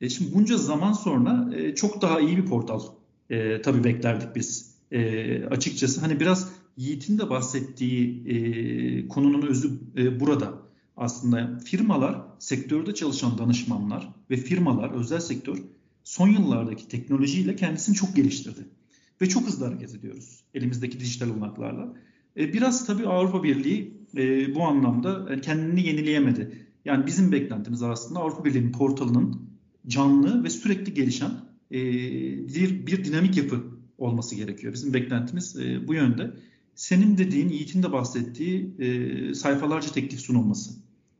E, 0.01 0.09
şimdi 0.09 0.35
bunca 0.35 0.57
zaman 0.57 0.93
sonra 0.93 1.57
e, 1.57 1.75
çok 1.75 2.03
daha 2.03 2.21
iyi 2.21 2.37
bir 2.37 2.47
portal 2.47 2.81
e, 3.31 3.63
tabii 3.63 3.85
beklerdik 3.85 4.37
biz. 4.37 4.79
E, 4.93 5.45
açıkçası 5.45 6.01
hani 6.01 6.21
biraz 6.21 6.53
Yiğit'in 6.79 7.19
de 7.19 7.31
bahsettiği 7.31 8.29
e, 8.29 9.09
konunun 9.09 9.47
özü 9.47 9.71
e, 9.97 10.21
burada. 10.21 10.63
Aslında 10.97 11.59
firmalar, 11.59 12.23
sektörde 12.39 12.95
çalışan 12.95 13.39
danışmanlar 13.39 14.09
ve 14.31 14.37
firmalar, 14.37 14.91
özel 14.91 15.21
sektör 15.21 15.59
son 16.05 16.29
yıllardaki 16.29 16.89
teknolojiyle 16.89 17.57
kendisini 17.57 17.95
çok 17.95 18.17
geliştirdi. 18.17 18.69
Ve 19.21 19.29
çok 19.29 19.47
hızlı 19.47 19.67
hareket 19.67 19.95
ediyoruz 19.95 20.45
elimizdeki 20.55 21.01
dijital 21.01 21.31
olanaklarla. 21.31 21.95
E, 22.37 22.53
biraz 22.53 22.87
tabii 22.87 23.07
Avrupa 23.07 23.43
Birliği 23.43 23.95
e, 24.17 24.55
bu 24.55 24.63
anlamda 24.63 25.41
kendini 25.41 25.87
yenileyemedi. 25.87 26.67
Yani 26.85 27.07
bizim 27.07 27.33
beklentimiz 27.33 27.83
aslında 27.83 28.21
Avrupa 28.21 28.45
Birliği'nin 28.45 28.73
portalının 28.73 29.49
canlı 29.87 30.45
ve 30.45 30.51
sürekli 30.51 30.95
gelişen 30.95 31.31
e, 31.71 31.79
bir, 32.55 32.87
bir 32.87 33.05
dinamik 33.05 33.37
yapı 33.37 33.65
olması 33.99 34.35
gerekiyor. 34.35 34.73
Bizim 34.73 34.95
beklentimiz 34.95 35.57
e, 35.57 35.89
bu 35.89 35.95
yönde. 35.95 36.33
Senin 36.79 37.19
dediğin, 37.19 37.49
Yiğit'in 37.49 37.83
de 37.83 37.93
bahsettiği 37.93 38.75
e, 38.79 39.35
sayfalarca 39.35 39.93
teklif 39.93 40.21
sunulması 40.21 40.71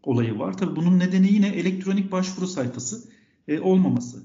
olayı 0.03 0.39
var. 0.39 0.59
Tabii 0.59 0.77
bunun 0.77 0.99
nedeni 0.99 1.33
yine 1.33 1.49
elektronik 1.49 2.13
başvuru 2.13 2.47
sayfası 2.47 3.09
e, 3.49 3.61
olmaması. 3.61 4.23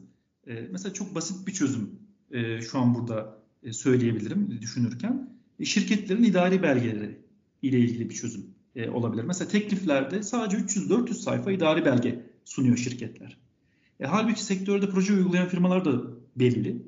E, 0.47 0.67
mesela 0.71 0.93
çok 0.93 1.15
basit 1.15 1.47
bir 1.47 1.51
çözüm 1.51 1.89
e, 2.31 2.61
şu 2.61 2.79
an 2.79 2.95
burada 2.95 3.37
e, 3.63 3.73
söyleyebilirim 3.73 4.61
düşünürken. 4.61 5.29
E, 5.59 5.65
şirketlerin 5.65 6.23
idari 6.23 6.63
belgeleri 6.63 7.17
ile 7.61 7.79
ilgili 7.79 8.09
bir 8.09 8.15
çözüm 8.15 8.45
e, 8.75 8.89
olabilir. 8.89 9.23
Mesela 9.23 9.49
tekliflerde 9.49 10.23
sadece 10.23 10.57
300-400 10.57 11.13
sayfa 11.13 11.51
idari 11.51 11.85
belge 11.85 12.25
sunuyor 12.45 12.77
şirketler. 12.77 13.37
E, 13.99 14.05
halbuki 14.05 14.43
sektörde 14.43 14.89
proje 14.89 15.13
uygulayan 15.13 15.47
firmalar 15.47 15.85
da 15.85 16.01
belli. 16.35 16.85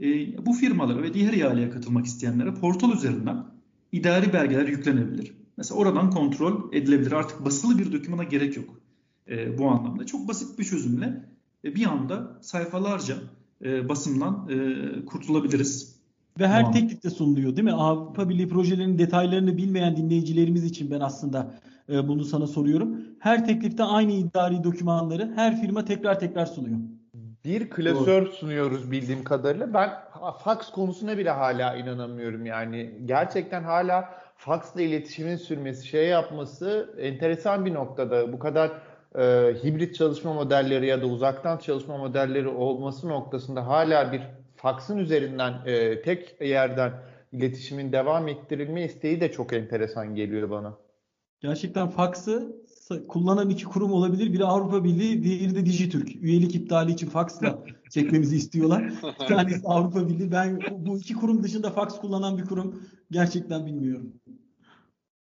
E, 0.00 0.06
bu 0.46 0.52
firmalara 0.52 1.02
ve 1.02 1.14
diğer 1.14 1.32
ihaleye 1.32 1.70
katılmak 1.70 2.06
isteyenlere 2.06 2.54
portal 2.54 2.92
üzerinden 2.92 3.55
idari 4.00 4.32
belgeler 4.32 4.68
yüklenebilir. 4.68 5.32
Mesela 5.56 5.80
oradan 5.80 6.10
kontrol 6.10 6.72
edilebilir. 6.72 7.12
Artık 7.12 7.44
basılı 7.44 7.78
bir 7.78 7.92
dokümana 7.92 8.24
gerek 8.24 8.56
yok 8.56 8.68
e, 9.28 9.58
bu 9.58 9.68
anlamda. 9.68 10.06
Çok 10.06 10.28
basit 10.28 10.58
bir 10.58 10.64
çözümle 10.64 11.24
e, 11.64 11.74
bir 11.74 11.86
anda 11.86 12.38
sayfalarca 12.40 13.16
e, 13.64 13.88
basımdan 13.88 14.48
e, 14.48 15.04
kurtulabiliriz. 15.04 15.96
Ve 16.40 16.48
her 16.48 16.72
teklifte 16.72 17.10
sunuluyor 17.10 17.56
değil 17.56 17.64
mi? 17.64 17.72
Avrupa 17.72 18.28
Birliği 18.28 18.48
projelerinin 18.48 18.98
detaylarını 18.98 19.56
bilmeyen 19.56 19.96
dinleyicilerimiz 19.96 20.64
için 20.64 20.90
ben 20.90 21.00
aslında 21.00 21.54
e, 21.88 22.08
bunu 22.08 22.24
sana 22.24 22.46
soruyorum. 22.46 22.96
Her 23.18 23.46
teklifte 23.46 23.84
aynı 23.84 24.12
idari 24.12 24.64
dokümanları 24.64 25.32
her 25.36 25.60
firma 25.60 25.84
tekrar 25.84 26.20
tekrar 26.20 26.46
sunuyor. 26.46 26.78
Bir 27.46 27.70
klasör 27.70 28.22
Doğru. 28.22 28.32
sunuyoruz 28.32 28.90
bildiğim 28.90 29.24
kadarıyla. 29.24 29.74
Ben 29.74 29.90
fax 30.38 30.70
konusuna 30.70 31.18
bile 31.18 31.30
hala 31.30 31.76
inanamıyorum 31.76 32.46
yani. 32.46 32.94
Gerçekten 33.04 33.62
hala 33.62 34.14
faxla 34.36 34.82
iletişimin 34.82 35.36
sürmesi, 35.36 35.86
şey 35.86 36.08
yapması 36.08 36.94
enteresan 37.00 37.66
bir 37.66 37.74
noktada. 37.74 38.32
Bu 38.32 38.38
kadar 38.38 38.70
e, 39.18 39.54
hibrit 39.64 39.94
çalışma 39.94 40.32
modelleri 40.32 40.86
ya 40.86 41.02
da 41.02 41.06
uzaktan 41.06 41.58
çalışma 41.58 41.96
modelleri 41.96 42.48
olması 42.48 43.08
noktasında 43.08 43.66
hala 43.66 44.12
bir 44.12 44.22
faksın 44.56 44.98
üzerinden 44.98 45.54
e, 45.66 46.02
tek 46.02 46.40
yerden 46.40 46.92
iletişimin 47.32 47.92
devam 47.92 48.28
ettirilme 48.28 48.84
isteği 48.84 49.20
de 49.20 49.32
çok 49.32 49.52
enteresan 49.52 50.14
geliyor 50.14 50.50
bana. 50.50 50.74
Gerçekten 51.40 51.88
faksı 51.88 52.56
kullanan 52.88 53.50
iki 53.50 53.64
kurum 53.64 53.92
olabilir. 53.92 54.32
Biri 54.32 54.44
Avrupa 54.44 54.84
Birliği, 54.84 55.22
diğeri 55.22 55.54
de 55.54 55.66
Dijitürk. 55.66 56.16
Üyelik 56.16 56.54
iptali 56.54 56.92
için 56.92 57.06
faksla 57.06 57.64
çekmemizi 57.90 58.36
istiyorlar. 58.36 58.92
Bir 59.20 59.26
tanesi 59.26 59.66
Avrupa 59.66 60.08
Birliği. 60.08 60.32
Ben 60.32 60.60
bu 60.70 60.98
iki 60.98 61.14
kurum 61.14 61.42
dışında 61.42 61.70
faks 61.70 61.98
kullanan 61.98 62.38
bir 62.38 62.44
kurum 62.44 62.82
gerçekten 63.10 63.66
bilmiyorum. 63.66 64.20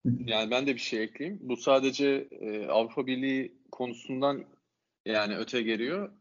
Yani 0.06 0.52
ben 0.52 0.68
de 0.68 0.74
bir 0.74 0.80
şey 0.80 1.04
ekleyeyim. 1.04 1.40
Bu 1.42 1.58
sadece 1.58 2.28
e, 2.32 2.66
Avrupa 2.68 3.08
Birliği 3.08 3.58
konusundan 3.72 4.44
yani 5.06 5.38
öte 5.38 5.62
geliyor. 5.62 6.12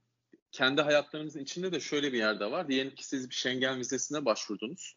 Kendi 0.53 0.83
hayatlarımızın 0.83 1.41
içinde 1.41 1.73
de 1.73 1.81
şöyle 1.81 2.13
bir 2.13 2.19
yerde 2.19 2.51
var. 2.51 2.69
Diyelim 2.69 2.95
ki 2.95 3.07
siz 3.07 3.31
bir 3.31 3.35
Schengen 3.35 3.79
vizesine 3.79 4.25
başvurdunuz. 4.25 4.97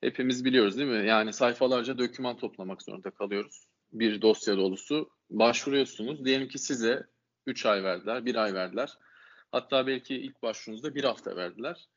Hepimiz 0.00 0.44
biliyoruz 0.44 0.78
değil 0.78 0.88
mi? 0.88 1.08
Yani 1.08 1.32
sayfalarca 1.32 1.98
doküman 1.98 2.36
toplamak 2.36 2.82
zorunda 2.82 3.10
kalıyoruz. 3.10 3.67
Bir 3.92 4.22
dosya 4.22 4.56
dolusu 4.56 5.10
başvuruyorsunuz. 5.30 6.24
Diyelim 6.24 6.48
ki 6.48 6.58
size 6.58 7.06
3 7.46 7.66
ay 7.66 7.84
verdiler, 7.84 8.24
1 8.24 8.34
ay 8.34 8.54
verdiler. 8.54 8.98
Hatta 9.52 9.86
belki 9.86 10.16
ilk 10.16 10.42
başvurunuzda 10.42 10.94
1 10.94 11.04
hafta 11.04 11.36
verdiler. 11.36 11.88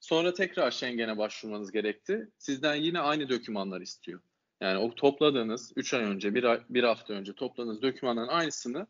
Sonra 0.00 0.34
tekrar 0.34 0.70
Schengen'e 0.70 1.18
başvurmanız 1.18 1.72
gerekti. 1.72 2.28
Sizden 2.38 2.74
yine 2.74 3.00
aynı 3.00 3.28
dokümanlar 3.28 3.80
istiyor. 3.80 4.20
Yani 4.60 4.78
o 4.78 4.94
topladığınız 4.94 5.72
3 5.76 5.94
ay 5.94 6.04
önce, 6.04 6.34
1 6.34 6.44
ay, 6.44 6.60
bir 6.70 6.84
hafta 6.84 7.14
önce 7.14 7.32
topladığınız 7.32 7.82
dokümanların 7.82 8.28
aynısını 8.28 8.86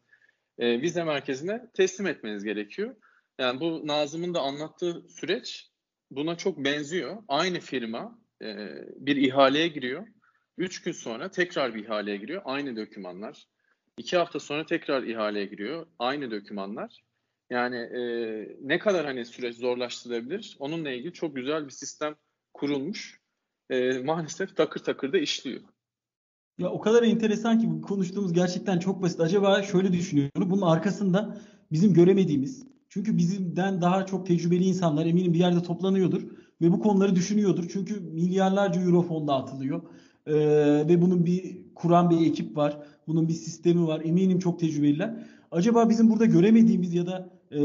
e, 0.59 0.83
vize 0.83 1.05
merkezine 1.05 1.71
teslim 1.75 2.07
etmeniz 2.07 2.45
gerekiyor. 2.45 2.97
Yani 3.39 3.61
bu 3.61 3.87
Nazım'ın 3.87 4.35
da 4.35 4.41
anlattığı 4.41 5.03
süreç 5.09 5.71
buna 6.11 6.37
çok 6.37 6.59
benziyor. 6.59 7.23
Aynı 7.29 7.61
firma 7.61 8.19
e, 8.43 8.69
bir 8.97 9.17
ihaleye 9.17 9.69
giriyor. 9.69 10.07
3 10.59 10.83
gün 10.83 10.93
sonra 10.93 11.31
tekrar 11.31 11.75
bir 11.75 11.85
ihaleye 11.85 12.17
giriyor. 12.17 12.43
Aynı 12.45 12.77
dokümanlar. 12.77 13.47
İki 13.99 14.17
hafta 14.17 14.41
sonra 14.41 14.67
tekrar 14.67 15.03
ihaleye 15.03 15.47
giriyor. 15.47 15.87
Aynı 15.99 16.31
dokümanlar. 16.31 17.05
Yani 17.51 17.77
e, 17.77 18.01
ne 18.61 18.79
kadar 18.79 19.07
hani 19.07 19.25
süreç 19.25 19.57
zorlaştırılabilir? 19.57 20.57
Onunla 20.59 20.91
ilgili 20.91 21.13
çok 21.13 21.37
güzel 21.37 21.65
bir 21.65 21.71
sistem 21.71 22.15
kurulmuş. 22.55 23.21
E, 23.71 23.99
maalesef 23.99 24.57
takır 24.57 24.81
takır 24.81 25.13
da 25.13 25.19
işliyor. 25.19 25.61
Ya 26.59 26.71
o 26.71 26.81
kadar 26.81 27.03
enteresan 27.03 27.59
ki 27.59 27.81
konuştuğumuz 27.81 28.33
gerçekten 28.33 28.79
çok 28.79 29.03
basit. 29.03 29.21
Acaba 29.21 29.63
şöyle 29.63 29.93
düşünüyorum. 29.93 30.51
Bunun 30.51 30.63
arkasında 30.63 31.39
bizim 31.73 31.95
göremediğimiz 31.95 32.67
Çünkü 32.89 33.17
bizden 33.17 33.81
daha 33.81 34.07
çok 34.07 34.27
tecrübeli 34.27 34.65
insanlar 34.65 35.07
eminim 35.07 35.35
bir 35.35 35.39
yerde 35.39 35.63
toplanıyordur 35.63 36.23
ve 36.61 36.73
bu 36.73 36.81
konuları 36.81 37.17
düşünüyordur. 37.17 37.69
Çünkü 37.73 38.01
milyarlarca 38.01 38.81
euro 38.81 39.03
fonda 39.03 39.35
atılıyor. 39.35 39.83
Ee, 40.29 40.35
ve 40.89 41.03
bunun 41.03 41.27
bir 41.27 41.59
kuran 41.75 42.11
bir 42.11 42.27
ekip 42.27 42.57
var. 42.57 42.79
Bunun 43.07 43.29
bir 43.29 43.33
sistemi 43.33 43.87
var. 43.87 44.01
Eminim 44.05 44.39
çok 44.39 44.61
tecrübeliler. 44.61 45.15
Acaba 45.51 45.89
bizim 45.89 46.11
burada 46.11 46.25
göremediğimiz 46.25 46.95
ya 46.95 47.07
da 47.07 47.31
e, 47.53 47.61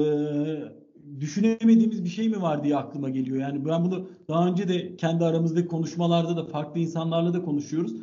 düşünemediğimiz 1.20 2.04
bir 2.04 2.10
şey 2.10 2.30
mi 2.30 2.42
var 2.42 2.64
diye 2.64 2.78
aklıma 2.78 3.10
geliyor. 3.10 3.38
Yani 3.38 3.66
ben 3.66 3.86
bunu 3.86 4.08
daha 4.28 4.48
önce 4.48 4.68
de 4.68 4.96
kendi 4.98 5.26
aramızdaki 5.26 5.68
konuşmalarda 5.68 6.38
da 6.38 6.46
farklı 6.46 6.80
insanlarla 6.80 7.34
da 7.34 7.42
konuşuyoruz. 7.42 7.94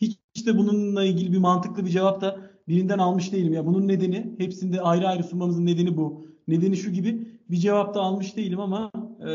Hiç 0.00 0.46
de 0.46 0.58
bununla 0.58 1.04
ilgili 1.04 1.32
bir 1.32 1.38
mantıklı 1.38 1.84
bir 1.84 1.90
cevap 1.90 2.20
da 2.20 2.36
birinden 2.68 2.98
almış 2.98 3.32
değilim. 3.32 3.52
Ya 3.52 3.66
bunun 3.66 3.88
nedeni 3.88 4.34
hepsinde 4.38 4.80
ayrı 4.80 5.08
ayrı 5.08 5.24
sunmamızın 5.24 5.66
nedeni 5.66 5.96
bu. 5.96 6.26
Nedeni 6.48 6.76
şu 6.76 6.90
gibi 6.90 7.28
bir 7.50 7.56
cevap 7.56 7.94
da 7.94 8.00
almış 8.00 8.36
değilim 8.36 8.60
ama 8.60 8.90
e, 9.20 9.30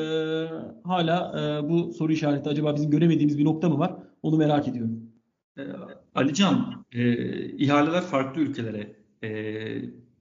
hala 0.84 1.40
e, 1.40 1.70
bu 1.70 1.94
soru 1.94 2.12
işareti 2.12 2.50
acaba 2.50 2.76
bizim 2.76 2.92
göremediğimiz 2.92 3.38
bir 3.38 3.46
nokta 3.46 3.70
mı 3.70 3.80
var? 3.80 4.07
Onu 4.24 4.38
merak 4.38 4.68
ediyorum. 4.68 5.12
E, 5.58 5.62
Alican, 6.16 6.86
e, 6.92 7.16
ihaleler 7.50 8.02
farklı 8.02 8.42
ülkelere 8.42 8.96
e, 9.24 9.30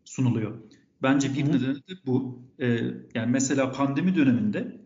sunuluyor. 0.04 0.54
Bence 1.02 1.34
bir 1.34 1.44
nedeni 1.44 1.74
de 1.74 1.92
bu. 2.06 2.42
E, 2.60 2.66
yani 3.14 3.30
mesela 3.30 3.72
pandemi 3.72 4.14
döneminde 4.14 4.76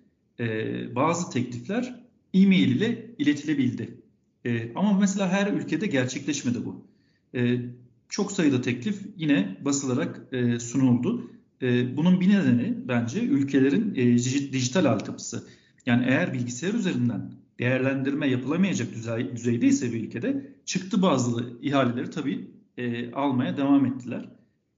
e, 0.41 0.95
bazı 0.95 1.31
teklifler 1.31 2.05
e-mail 2.35 2.77
ile 2.77 3.11
iletilebildi. 3.19 4.01
E, 4.45 4.73
ama 4.75 4.93
mesela 4.93 5.29
her 5.29 5.53
ülkede 5.53 5.87
gerçekleşmedi 5.87 6.65
bu. 6.65 6.87
E, 7.35 7.61
çok 8.09 8.33
sayıda 8.33 8.61
teklif 8.61 9.03
yine 9.17 9.57
basılarak 9.65 10.21
e, 10.33 10.59
sunuldu. 10.59 11.31
E, 11.63 11.97
bunun 11.97 12.21
bir 12.21 12.29
nedeni 12.29 12.89
bence 12.89 13.21
ülkelerin 13.21 13.95
e, 13.95 14.19
dijital 14.53 14.85
altyapısı. 14.85 15.47
Yani 15.87 16.05
eğer 16.09 16.33
bilgisayar 16.33 16.75
üzerinden 16.75 17.33
değerlendirme 17.61 18.29
yapılamayacak 18.29 18.93
düzey, 18.93 19.37
düzeyde 19.37 19.67
ise 19.67 19.93
bir 19.93 20.05
ülkede 20.05 20.55
çıktı 20.65 21.03
bazı 21.03 21.59
ihaleleri 21.63 22.11
tabii 22.11 22.51
e, 22.77 23.13
almaya 23.13 23.57
devam 23.57 23.87
ettiler. 23.87 24.29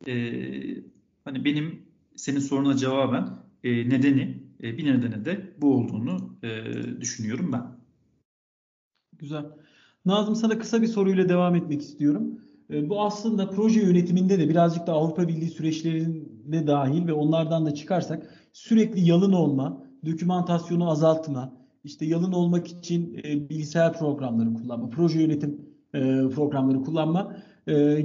E, 0.07 0.13
hani 1.25 1.45
benim 1.45 1.83
senin 2.17 2.39
soruna 2.39 2.77
cevaben 2.77 3.29
e, 3.65 3.89
nedeni 3.89 4.43
e, 4.63 4.79
bir 4.79 4.85
nedeni 4.87 5.25
de 5.25 5.55
bu 5.59 5.75
olduğunu 5.75 6.37
e, 6.43 6.51
düşünüyorum 7.01 7.53
ben. 7.53 7.63
Güzel. 9.19 9.45
Nazım 10.05 10.35
sana 10.35 10.59
kısa 10.59 10.83
bir 10.83 10.87
soruyla 10.87 11.29
devam 11.29 11.55
etmek 11.55 11.83
istiyorum. 11.83 12.41
E, 12.71 12.89
bu 12.89 13.03
aslında 13.03 13.51
proje 13.51 13.81
yönetiminde 13.81 14.39
de 14.39 14.49
birazcık 14.49 14.87
da 14.87 14.93
Avrupa 14.93 15.29
Birliği 15.29 15.51
süreçlerinde 15.51 16.67
dahil 16.67 17.07
ve 17.07 17.13
onlardan 17.13 17.67
da 17.67 17.75
çıkarsak 17.75 18.49
sürekli 18.53 19.01
yalın 19.01 19.33
olma, 19.33 19.87
dokümantasyonu 20.07 20.91
azaltma, 20.91 21.62
işte 21.85 22.07
yalın 22.07 22.33
olmak 22.33 22.69
için 22.69 23.21
e, 23.25 23.49
bilgisayar 23.49 23.99
programları 23.99 24.55
kullanma, 24.55 24.91
proje 24.91 25.21
yönetim 25.21 25.61
e, 25.95 26.01
programları 26.35 26.83
kullanma 26.83 27.37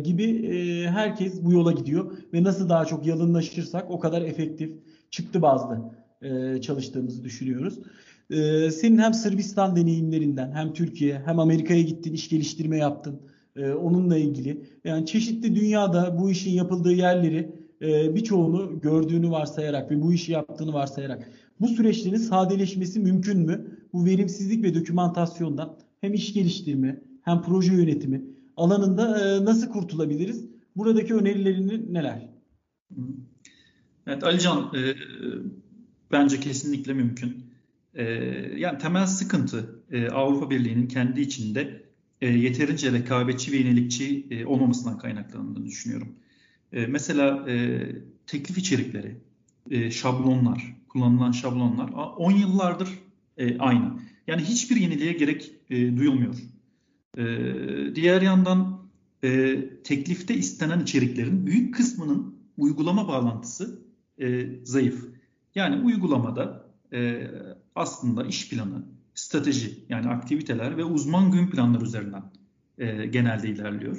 gibi 0.03 0.51
herkes 0.85 1.43
bu 1.43 1.51
yola 1.51 1.71
gidiyor 1.71 2.17
ve 2.33 2.43
nasıl 2.43 2.69
daha 2.69 2.85
çok 2.85 3.05
yalınlaşırsak 3.05 3.91
o 3.91 3.99
kadar 3.99 4.21
efektif 4.21 4.71
çıktı 5.11 5.41
bazlı 5.41 5.81
çalıştığımızı 6.61 7.23
düşünüyoruz. 7.23 7.79
Senin 8.75 8.97
hem 8.97 9.13
Sırbistan 9.13 9.75
deneyimlerinden 9.75 10.51
hem 10.51 10.73
Türkiye 10.73 11.21
hem 11.25 11.39
Amerika'ya 11.39 11.81
gittin, 11.81 12.13
iş 12.13 12.29
geliştirme 12.29 12.77
yaptın 12.77 13.21
e, 13.57 13.71
onunla 13.71 14.17
ilgili. 14.17 14.61
Yani 14.83 15.05
çeşitli 15.05 15.55
dünyada 15.55 16.17
bu 16.19 16.31
işin 16.31 16.51
yapıldığı 16.51 16.93
yerleri 16.93 17.51
e, 17.81 18.15
birçoğunu 18.15 18.79
gördüğünü 18.81 19.31
varsayarak 19.31 19.91
ve 19.91 20.01
bu 20.01 20.13
işi 20.13 20.31
yaptığını 20.31 20.73
varsayarak 20.73 21.31
bu 21.59 21.67
süreçlerin 21.67 22.17
sadeleşmesi 22.17 22.99
mümkün 22.99 23.39
mü? 23.39 23.79
Bu 23.93 24.05
verimsizlik 24.05 24.63
ve 24.63 24.75
dokümantasyondan 24.75 25.77
hem 26.01 26.13
iş 26.13 26.33
geliştirme 26.33 27.01
hem 27.21 27.41
proje 27.41 27.73
yönetimi 27.73 28.21
alanında 28.57 29.19
e, 29.19 29.45
nasıl 29.45 29.69
kurtulabiliriz? 29.69 30.45
Buradaki 30.75 31.13
önerilerin 31.13 31.93
neler? 31.93 32.29
Evet 34.07 34.23
Alican 34.23 34.71
e, 34.75 34.95
bence 36.11 36.39
kesinlikle 36.39 36.93
mümkün. 36.93 37.45
E, 37.93 38.03
yani 38.57 38.77
temel 38.77 39.07
sıkıntı 39.07 39.83
e, 39.91 40.09
Avrupa 40.09 40.49
Birliği'nin 40.49 40.87
kendi 40.87 41.21
içinde 41.21 41.83
e, 42.21 42.27
yeterince 42.27 42.91
rekabetçi 42.91 43.51
ve 43.51 43.57
yenilikçi 43.57 44.27
e, 44.31 44.45
olmamasından 44.45 44.97
kaynaklandığını 44.97 45.65
düşünüyorum. 45.65 46.15
E, 46.73 46.85
mesela 46.87 47.49
e, 47.49 47.87
teklif 48.25 48.57
içerikleri, 48.57 49.17
e, 49.71 49.91
şablonlar, 49.91 50.76
kullanılan 50.97 51.31
şablonlar 51.31 51.89
10 52.17 52.31
yıllardır 52.31 52.89
e, 53.37 53.57
aynı. 53.57 53.99
Yani 54.27 54.41
hiçbir 54.41 54.75
yeniliğe 54.75 55.13
gerek 55.13 55.51
e, 55.69 55.97
duyulmuyor. 55.97 56.35
E, 57.17 57.95
diğer 57.95 58.21
yandan 58.21 58.77
teklifte 59.83 60.35
istenen 60.35 60.79
içeriklerin 60.79 61.45
büyük 61.45 61.75
kısmının 61.75 62.35
uygulama 62.57 63.07
bağlantısı 63.07 63.81
zayıf. 64.63 65.05
Yani 65.55 65.85
uygulamada 65.85 66.67
aslında 67.75 68.25
iş 68.25 68.49
planı, 68.49 68.85
strateji 69.15 69.85
yani 69.89 70.07
aktiviteler 70.07 70.77
ve 70.77 70.83
uzman 70.83 71.31
gün 71.31 71.49
planları 71.49 71.83
üzerinden 71.85 72.23
genelde 73.11 73.49
ilerliyor. 73.49 73.97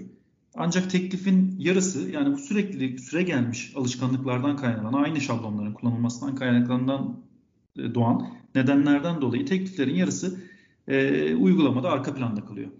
Ancak 0.55 0.91
teklifin 0.91 1.55
yarısı 1.59 2.11
yani 2.11 2.33
bu 2.33 2.39
sürekli 2.39 2.99
süre 2.99 3.23
gelmiş 3.23 3.73
alışkanlıklardan 3.77 4.57
kaynaklanan 4.57 5.03
aynı 5.03 5.21
şablonların 5.21 5.73
kullanılmasından 5.73 6.35
kaynaklanan 6.35 7.21
e, 7.79 7.95
doğan 7.95 8.29
nedenlerden 8.55 9.21
dolayı 9.21 9.47
tekliflerin 9.47 9.95
yarısı 9.95 10.41
e, 10.89 11.35
uygulamada 11.35 11.91
arka 11.91 12.15
planda 12.15 12.45
kalıyor. 12.45 12.71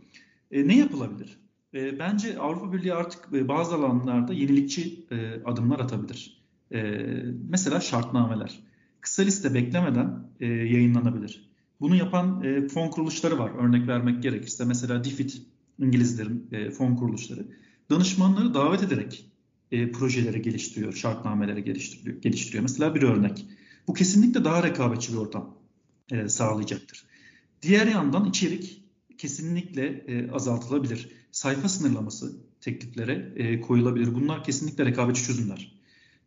E, 0.51 0.69
ne 0.69 0.79
yapılabilir? 0.79 1.39
E, 1.75 1.99
bence 1.99 2.39
Avrupa 2.39 2.73
Birliği 2.73 2.95
artık 2.95 3.29
e, 3.33 3.49
bazı 3.49 3.75
alanlarda 3.75 4.33
yenilikçi 4.33 5.07
e, 5.11 5.43
adımlar 5.45 5.81
atabilir. 5.81 6.43
E, 6.73 7.07
mesela 7.49 7.81
şartnameler. 7.81 8.61
Kısa 9.01 9.23
liste 9.23 9.55
beklemeden 9.55 10.25
e, 10.41 10.47
yayınlanabilir. 10.47 11.49
Bunu 11.81 11.97
yapan 11.97 12.45
e, 12.45 12.69
fon 12.69 12.89
kuruluşları 12.89 13.39
var. 13.39 13.51
Örnek 13.59 13.89
vermek 13.89 14.23
gerekirse 14.23 14.65
mesela 14.65 15.05
DFID 15.05 15.31
İngilizlerin 15.79 16.49
e, 16.53 16.71
fon 16.71 16.97
kuruluşları. 16.97 17.47
Danışmanları 17.91 18.55
davet 18.55 18.83
ederek 18.83 19.31
e, 19.73 19.93
projeleri 19.93 20.43
geliştiriyor, 20.43 20.93
şartnameleri 20.93 21.65
geliştiriyor, 21.65 22.23
geliştiriyor. 22.23 22.63
Mesela 22.63 22.95
bir 22.95 23.03
örnek. 23.03 23.47
Bu 23.89 23.95
kesinlikle 23.95 24.45
daha 24.45 24.63
rekabetçi 24.63 25.13
bir 25.13 25.19
ortam 25.19 25.55
e, 26.11 26.29
sağlayacaktır. 26.29 27.05
Diğer 27.63 27.87
yandan 27.87 28.25
içerik 28.25 28.83
kesinlikle 29.19 29.87
e, 29.87 30.31
azaltılabilir. 30.31 31.09
Sayfa 31.33 31.69
sınırlaması 31.69 32.37
tekliflere 32.61 33.33
e, 33.37 33.61
koyulabilir. 33.61 34.15
Bunlar 34.15 34.45
kesinlikle 34.45 34.87
rekabetçi 34.87 35.25
çözümler 35.25 35.79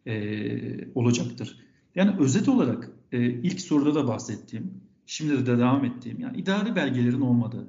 e, 0.05 0.91
olacaktır. 0.95 1.59
Yani 1.95 2.15
özet 2.19 2.47
olarak 2.47 2.91
e, 3.11 3.29
ilk 3.29 3.61
soruda 3.61 3.95
da 3.95 4.07
bahsettiğim 4.07 4.73
şimdi 5.05 5.45
de 5.45 5.57
devam 5.57 5.85
ettiğim 5.85 6.19
yani 6.19 6.37
idari 6.37 6.75
belgelerin 6.75 7.21
olmadığı, 7.21 7.67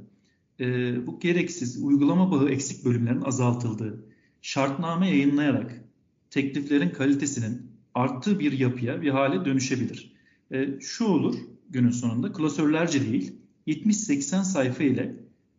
e, 0.61 0.67
bu 1.07 1.21
gereksiz 1.21 1.83
uygulama 1.83 2.31
bağı 2.31 2.49
eksik 2.49 2.85
bölümlerin 2.85 3.21
azaltıldığı, 3.21 4.05
şartname 4.43 5.09
yayınlayarak 5.11 5.85
tekliflerin 6.31 6.91
kalitesinin 6.91 7.63
arttığı 7.95 8.41
bir 8.41 8.53
yapıya, 8.53 9.03
bir 9.03 9.11
hale 9.11 9.45
dönüşebilir. 9.45 10.13
E, 10.51 10.81
şu 10.81 11.05
olur 11.05 11.35
günün 11.71 11.91
sonunda 11.91 12.33
klasörlerce 12.33 13.13
değil 13.13 13.33
70-80 13.67 14.45
sayfa 14.45 14.85
ile 14.85 15.17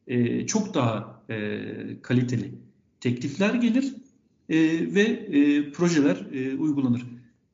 e, 0.07 0.47
çok 0.47 0.73
daha 0.73 1.23
e, 1.29 2.01
kaliteli 2.01 2.51
teklifler 2.99 3.53
gelir 3.53 3.95
e, 4.49 4.57
ve 4.95 5.01
e, 5.01 5.71
projeler 5.71 6.27
e, 6.31 6.57
uygulanır. 6.57 7.05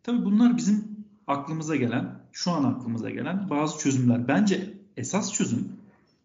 Tabii 0.04 0.26
bunlar 0.26 0.58
bizim 0.58 0.84
aklımıza 1.28 1.76
gelen 1.76 2.20
şu 2.32 2.52
an 2.52 2.64
aklımıza 2.64 3.10
gelen 3.10 3.50
bazı 3.50 3.80
çözümler. 3.80 4.28
Bence 4.28 4.74
esas 4.98 5.34
çözüm 5.34 5.79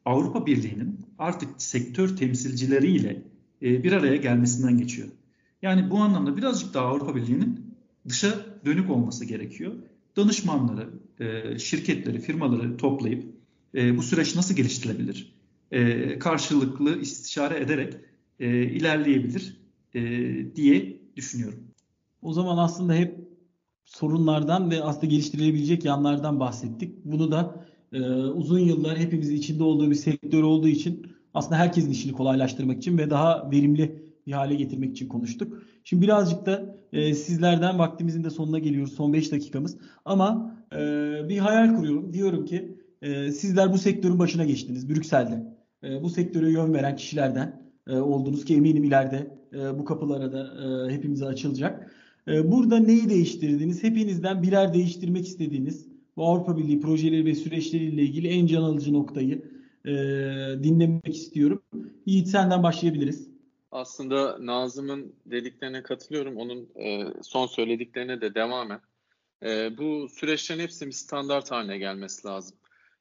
Avrupa 0.04 0.46
Birliği'nin 0.46 1.00
artık 1.18 1.48
sektör 1.62 2.16
temsilcileriyle 2.16 3.22
e, 3.62 3.84
bir 3.84 3.92
araya 3.92 4.16
gelmesinden 4.16 4.78
geçiyor. 4.78 5.08
Yani 5.62 5.90
bu 5.90 5.98
anlamda 5.98 6.36
birazcık 6.36 6.74
daha 6.74 6.86
Avrupa 6.86 7.16
Birliği'nin 7.16 7.74
dışa 8.08 8.46
dönük 8.64 8.90
olması 8.90 9.24
gerekiyor. 9.24 9.72
Danışmanları, 10.16 10.90
e, 11.20 11.58
şirketleri, 11.58 12.20
firmaları 12.20 12.76
toplayıp 12.76 13.24
e, 13.74 13.96
bu 13.96 14.02
süreç 14.02 14.36
nasıl 14.36 14.56
geliştirilebilir? 14.56 15.34
Karşılıklı 16.20 17.00
istişare 17.00 17.60
ederek 17.60 17.94
ilerleyebilir 18.40 19.60
diye 20.56 21.00
düşünüyorum. 21.16 21.58
O 22.22 22.32
zaman 22.32 22.58
aslında 22.58 22.94
hep 22.94 23.20
sorunlardan 23.84 24.70
ve 24.70 24.82
aslında 24.82 25.06
geliştirilebilecek 25.06 25.84
yanlardan 25.84 26.40
bahsettik. 26.40 27.04
Bunu 27.04 27.32
da 27.32 27.66
e, 27.92 28.00
uzun 28.14 28.58
yıllar 28.58 28.98
hepimizin 28.98 29.36
içinde 29.36 29.62
olduğu 29.62 29.90
bir 29.90 29.94
sektör 29.94 30.42
olduğu 30.42 30.68
için 30.68 31.06
aslında 31.34 31.56
herkesin 31.56 31.90
işini 31.90 32.12
kolaylaştırmak 32.12 32.78
için 32.78 32.98
ve 32.98 33.10
daha 33.10 33.50
verimli 33.50 34.04
bir 34.26 34.32
hale 34.32 34.54
getirmek 34.54 34.90
için 34.90 35.08
konuştuk. 35.08 35.62
Şimdi 35.84 36.02
birazcık 36.02 36.46
da 36.46 36.76
e, 36.92 37.14
sizlerden 37.14 37.78
vaktimizin 37.78 38.24
de 38.24 38.30
sonuna 38.30 38.58
geliyoruz. 38.58 38.92
Son 38.92 39.12
5 39.12 39.32
dakikamız. 39.32 39.76
Ama 40.04 40.56
e, 40.72 40.78
bir 41.28 41.38
hayal 41.38 41.76
kuruyorum. 41.76 42.12
Diyorum 42.12 42.44
ki 42.44 42.78
e, 43.02 43.32
sizler 43.32 43.72
bu 43.72 43.78
sektörün 43.78 44.18
başına 44.18 44.44
geçtiniz 44.44 44.88
Brüksel'de. 44.88 45.56
E, 45.84 46.02
bu 46.02 46.10
sektöre 46.10 46.50
yön 46.50 46.74
veren 46.74 46.96
kişilerden 46.96 47.62
e, 47.88 47.96
oldunuz 47.96 48.44
ki 48.44 48.56
eminim 48.56 48.84
ileride 48.84 49.30
e, 49.52 49.78
bu 49.78 49.84
kapılara 49.84 50.32
da 50.32 50.54
e, 50.64 50.94
hepimize 50.94 51.26
açılacak. 51.26 51.90
E, 52.28 52.52
burada 52.52 52.78
neyi 52.78 53.08
değiştirdiniz? 53.08 53.82
Hepinizden 53.82 54.42
birer 54.42 54.74
değiştirmek 54.74 55.26
istediğiniz 55.26 55.93
bu 56.16 56.26
Avrupa 56.26 56.56
Birliği 56.56 56.80
projeleri 56.80 57.24
ve 57.24 57.34
süreçleriyle 57.34 58.02
ilgili 58.02 58.28
en 58.28 58.46
can 58.46 58.62
alıcı 58.62 58.92
noktayı 58.92 59.42
e, 59.86 59.92
dinlemek 60.62 61.16
istiyorum. 61.16 61.62
Yiğit 62.06 62.28
senden 62.28 62.62
başlayabiliriz. 62.62 63.28
Aslında 63.70 64.46
Nazım'ın 64.46 65.14
dediklerine 65.26 65.82
katılıyorum. 65.82 66.36
Onun 66.36 66.68
e, 66.76 67.06
son 67.22 67.46
söylediklerine 67.46 68.20
de 68.20 68.34
devamen. 68.34 68.80
E, 69.42 69.78
bu 69.78 70.08
süreçlerin 70.08 70.60
hepsinin 70.60 70.90
bir 70.90 70.94
standart 70.94 71.50
haline 71.50 71.78
gelmesi 71.78 72.26
lazım. 72.26 72.56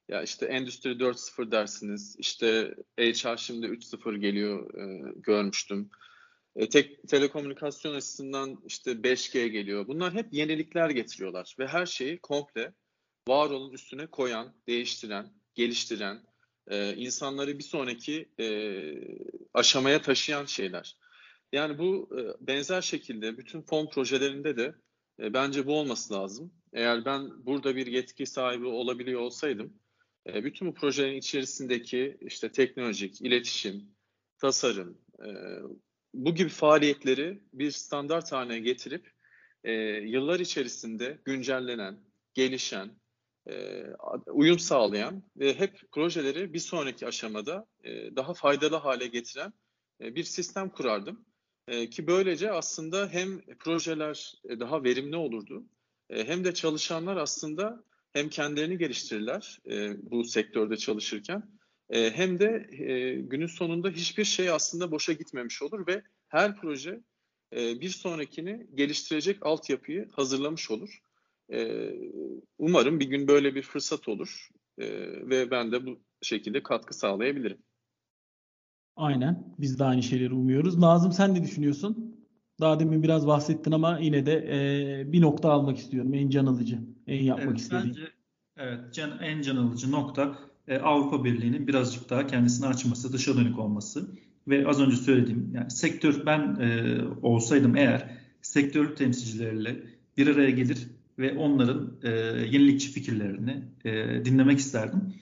Ya 0.09 0.23
işte 0.23 0.45
Endüstri 0.45 0.89
4.0 0.89 1.51
dersiniz. 1.51 2.15
İşte 2.19 2.75
HR 2.99 3.37
şimdi 3.37 3.65
3.0 3.65 4.17
geliyor 4.17 4.73
e, 4.79 5.13
görmüştüm. 5.15 5.89
E, 6.55 6.69
tek 6.69 7.07
telekomünikasyon 7.07 7.95
açısından 7.95 8.63
işte 8.65 8.91
5G 8.91 9.47
geliyor. 9.47 9.87
Bunlar 9.87 10.13
hep 10.13 10.33
yenilikler 10.33 10.89
getiriyorlar 10.89 11.55
ve 11.59 11.67
her 11.67 11.85
şeyi 11.85 12.19
komple 12.19 12.73
var 13.27 13.49
olun 13.49 13.71
üstüne 13.71 14.07
koyan, 14.07 14.53
değiştiren, 14.67 15.27
geliştiren, 15.55 16.23
e, 16.67 16.95
insanları 16.95 17.59
bir 17.59 17.63
sonraki 17.63 18.29
e, 18.39 18.47
aşamaya 19.53 20.01
taşıyan 20.01 20.45
şeyler. 20.45 20.97
Yani 21.51 21.77
bu 21.77 22.09
e, 22.19 22.47
benzer 22.47 22.81
şekilde 22.81 23.37
bütün 23.37 23.61
fon 23.61 23.89
projelerinde 23.89 24.57
de 24.57 24.75
e, 25.19 25.33
bence 25.33 25.67
bu 25.67 25.79
olması 25.79 26.13
lazım. 26.13 26.53
Eğer 26.73 27.05
ben 27.05 27.45
burada 27.45 27.75
bir 27.75 27.87
yetki 27.87 28.25
sahibi 28.25 28.65
olabiliyor 28.65 29.21
olsaydım, 29.21 29.73
e, 30.27 30.43
bütün 30.43 30.67
bu 30.67 30.73
projelerin 30.73 31.17
içerisindeki 31.17 32.17
işte 32.21 32.51
teknolojik, 32.51 33.21
iletişim, 33.21 33.83
tasarım, 34.37 34.97
e, 35.19 35.29
bu 36.13 36.35
gibi 36.35 36.49
faaliyetleri 36.49 37.39
bir 37.53 37.71
standart 37.71 38.31
haline 38.31 38.59
getirip 38.59 39.11
e, 39.63 39.71
yıllar 40.01 40.39
içerisinde 40.39 41.21
güncellenen, 41.25 41.99
gelişen, 42.33 43.02
e, 43.49 43.83
uyum 44.27 44.59
sağlayan 44.59 45.23
ve 45.37 45.59
hep 45.59 45.91
projeleri 45.91 46.53
bir 46.53 46.59
sonraki 46.59 47.07
aşamada 47.07 47.65
e, 47.83 48.15
daha 48.15 48.33
faydalı 48.33 48.75
hale 48.75 49.07
getiren 49.07 49.53
e, 50.01 50.15
bir 50.15 50.23
sistem 50.23 50.69
kurardım. 50.69 51.25
Ki 51.91 52.07
böylece 52.07 52.51
aslında 52.51 53.09
hem 53.11 53.41
projeler 53.59 54.33
daha 54.49 54.83
verimli 54.83 55.15
olurdu 55.15 55.65
hem 56.09 56.43
de 56.43 56.53
çalışanlar 56.53 57.17
aslında 57.17 57.83
hem 58.13 58.29
kendilerini 58.29 58.77
geliştirirler 58.77 59.59
bu 59.97 60.23
sektörde 60.23 60.77
çalışırken 60.77 61.43
hem 61.89 62.39
de 62.39 62.67
günün 63.21 63.47
sonunda 63.47 63.89
hiçbir 63.89 64.23
şey 64.23 64.49
aslında 64.49 64.91
boşa 64.91 65.13
gitmemiş 65.13 65.61
olur 65.61 65.87
ve 65.87 66.01
her 66.27 66.55
proje 66.55 67.01
bir 67.51 67.89
sonrakini 67.89 68.67
geliştirecek 68.75 69.45
altyapıyı 69.45 70.09
hazırlamış 70.11 70.71
olur. 70.71 71.01
E, 71.53 71.91
umarım 72.57 72.99
bir 72.99 73.05
gün 73.05 73.27
böyle 73.27 73.55
bir 73.55 73.61
fırsat 73.61 74.07
olur 74.07 74.49
e, 74.77 74.85
ve 75.29 75.51
ben 75.51 75.71
de 75.71 75.85
bu 75.85 75.99
şekilde 76.21 76.63
katkı 76.63 76.97
sağlayabilirim. 76.97 77.57
Aynen. 78.95 79.55
Biz 79.59 79.79
de 79.79 79.83
aynı 79.83 80.03
şeyleri 80.03 80.33
umuyoruz. 80.33 80.77
Nazım 80.77 81.11
sen 81.11 81.35
ne 81.35 81.43
düşünüyorsun? 81.43 82.15
Daha 82.59 82.79
demin 82.79 83.03
biraz 83.03 83.27
bahsettin 83.27 83.71
ama 83.71 83.99
yine 83.99 84.25
de 84.25 84.33
e, 84.33 85.11
bir 85.11 85.21
nokta 85.21 85.51
almak 85.51 85.77
istiyorum. 85.77 86.13
En 86.13 86.29
can 86.29 86.45
alıcı, 86.45 86.79
en 87.07 87.23
yapmak 87.23 87.47
evet, 87.47 87.59
istediğin. 87.59 87.87
Bence 87.87 88.07
evet, 88.57 88.93
can, 88.93 89.19
en 89.19 89.41
can 89.41 89.55
alıcı 89.55 89.91
nokta 89.91 90.39
e, 90.67 90.77
Avrupa 90.77 91.23
Birliği'nin 91.23 91.67
birazcık 91.67 92.09
daha 92.09 92.27
kendisini 92.27 92.67
açması, 92.67 93.13
dışa 93.13 93.37
dönük 93.37 93.59
olması 93.59 94.07
ve 94.47 94.67
az 94.67 94.81
önce 94.81 94.95
söylediğim 94.95 95.51
yani 95.55 95.71
sektör 95.71 96.25
ben 96.25 96.55
e, 96.59 96.97
olsaydım 97.21 97.75
eğer 97.75 98.17
sektör 98.41 98.95
temsilcileriyle 98.95 99.83
bir 100.17 100.27
araya 100.27 100.49
gelir 100.49 100.87
ve 101.19 101.37
onların 101.37 101.93
e, 102.03 102.09
yenilikçi 102.51 102.91
fikirlerini 102.91 103.63
e, 103.85 104.25
dinlemek 104.25 104.59
isterdim. 104.59 105.13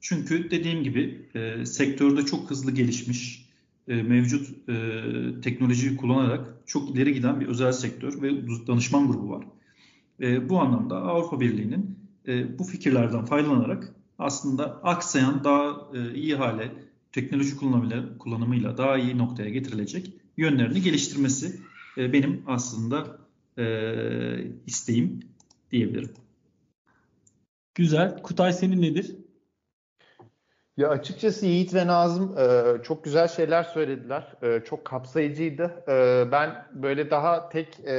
Çünkü 0.00 0.50
dediğim 0.50 0.82
gibi 0.84 1.28
e, 1.34 1.66
sektörde 1.66 2.26
çok 2.26 2.50
hızlı 2.50 2.70
gelişmiş, 2.70 3.46
e, 3.88 4.02
mevcut 4.02 4.68
e, 4.68 4.74
teknolojiyi 5.42 5.96
kullanarak 5.96 6.54
çok 6.66 6.90
ileri 6.90 7.14
giden 7.14 7.40
bir 7.40 7.46
özel 7.46 7.72
sektör 7.72 8.22
ve 8.22 8.30
danışman 8.66 9.08
grubu 9.08 9.30
var. 9.30 9.44
E, 10.20 10.48
bu 10.48 10.60
anlamda 10.60 10.96
Avrupa 10.96 11.40
Birliği'nin 11.40 11.98
e, 12.28 12.58
bu 12.58 12.64
fikirlerden 12.64 13.24
faydalanarak 13.24 13.94
aslında 14.18 14.82
aksayan 14.82 15.44
daha 15.44 15.88
e, 15.94 16.14
iyi 16.14 16.34
hale 16.34 16.72
teknoloji 17.12 17.56
kullanımıyla, 18.18 18.78
daha 18.78 18.98
iyi 18.98 19.18
noktaya 19.18 19.50
getirilecek 19.50 20.12
yönlerini 20.36 20.82
geliştirmesi 20.82 21.60
e, 21.98 22.12
benim 22.12 22.42
aslında 22.46 23.18
e, 23.58 23.64
isteğim 24.66 25.20
diyebilirim. 25.72 26.14
Güzel. 27.74 28.22
Kutay 28.22 28.52
senin 28.52 28.82
nedir? 28.82 29.16
Ya 30.76 30.88
açıkçası 30.88 31.46
Yiğit 31.46 31.74
ve 31.74 31.86
Nazım 31.86 32.38
e, 32.38 32.82
çok 32.82 33.04
güzel 33.04 33.28
şeyler 33.28 33.62
söylediler. 33.62 34.32
E, 34.42 34.64
çok 34.64 34.84
kapsayıcıydı. 34.84 35.84
E, 35.88 36.24
ben 36.32 36.66
böyle 36.72 37.10
daha 37.10 37.48
tek 37.48 37.80
e, 37.80 37.92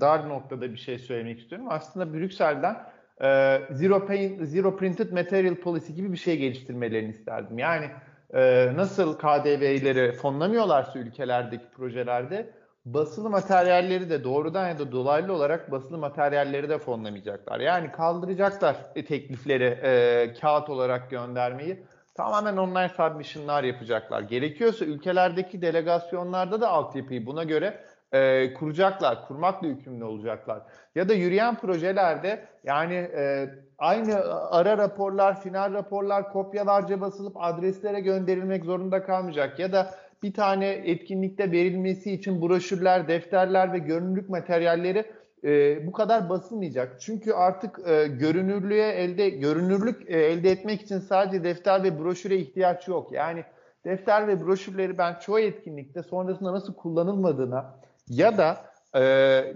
dar 0.00 0.28
noktada 0.28 0.72
bir 0.72 0.76
şey 0.76 0.98
söylemek 0.98 1.40
istiyorum. 1.40 1.66
Aslında 1.70 2.14
Brüksel'den 2.14 2.74
e, 3.20 3.60
Zero, 3.74 4.06
Paint, 4.06 4.42
Zero 4.48 4.76
Printed 4.76 5.12
Material 5.12 5.54
Policy 5.54 5.92
gibi 5.92 6.12
bir 6.12 6.18
şey 6.18 6.38
geliştirmelerini 6.38 7.10
isterdim. 7.10 7.58
Yani 7.58 7.86
e, 8.34 8.72
nasıl 8.76 9.18
KDV'leri 9.18 10.12
fonlamıyorlarsa 10.12 10.98
ülkelerdeki 10.98 11.64
projelerde 11.76 12.50
basılı 12.94 13.30
materyalleri 13.30 14.10
de 14.10 14.24
doğrudan 14.24 14.68
ya 14.68 14.78
da 14.78 14.92
dolaylı 14.92 15.32
olarak 15.32 15.70
basılı 15.70 15.98
materyalleri 15.98 16.68
de 16.68 16.78
fonlamayacaklar. 16.78 17.60
Yani 17.60 17.92
kaldıracaklar 17.92 18.76
teklifleri 18.94 19.64
e, 19.64 20.32
kağıt 20.40 20.70
olarak 20.70 21.10
göndermeyi. 21.10 21.82
Tamamen 22.14 22.56
online 22.56 22.88
submission'lar 22.88 23.64
yapacaklar. 23.64 24.20
Gerekiyorsa 24.20 24.84
ülkelerdeki 24.84 25.62
delegasyonlarda 25.62 26.60
da 26.60 26.68
altyapıyı 26.68 27.26
buna 27.26 27.44
göre 27.44 27.80
e, 28.12 28.54
kuracaklar, 28.54 29.28
kurmakla 29.28 29.66
yükümlü 29.66 30.04
olacaklar. 30.04 30.62
Ya 30.94 31.08
da 31.08 31.14
yürüyen 31.14 31.54
projelerde 31.54 32.44
yani 32.64 32.94
e, 32.94 33.48
aynı 33.78 34.14
ara 34.50 34.78
raporlar, 34.78 35.40
final 35.42 35.72
raporlar 35.74 36.32
kopyalarca 36.32 37.00
basılıp 37.00 37.36
adreslere 37.36 38.00
gönderilmek 38.00 38.64
zorunda 38.64 39.02
kalmayacak. 39.02 39.58
Ya 39.58 39.72
da 39.72 39.94
bir 40.22 40.32
tane 40.32 40.68
etkinlikte 40.68 41.52
verilmesi 41.52 42.12
için 42.12 42.42
broşürler, 42.42 43.08
defterler 43.08 43.72
ve 43.72 43.78
görünürlük 43.78 44.28
materyalleri 44.28 45.04
e, 45.44 45.86
bu 45.86 45.92
kadar 45.92 46.28
basılmayacak. 46.28 47.00
Çünkü 47.00 47.32
artık 47.32 47.88
e, 47.88 48.06
görünürlüğe 48.06 48.88
elde 48.88 49.28
görünürlük 49.28 50.10
e, 50.10 50.16
elde 50.16 50.50
etmek 50.50 50.82
için 50.82 50.98
sadece 50.98 51.44
defter 51.44 51.82
ve 51.82 51.98
broşüre 51.98 52.36
ihtiyaç 52.36 52.88
yok. 52.88 53.12
Yani 53.12 53.44
defter 53.84 54.28
ve 54.28 54.46
broşürleri 54.46 54.98
ben 54.98 55.18
çoğu 55.18 55.40
etkinlikte 55.40 56.02
sonrasında 56.02 56.52
nasıl 56.52 56.74
kullanılmadığına 56.74 57.74
ya 58.08 58.38
da 58.38 58.56
e, 58.96 59.02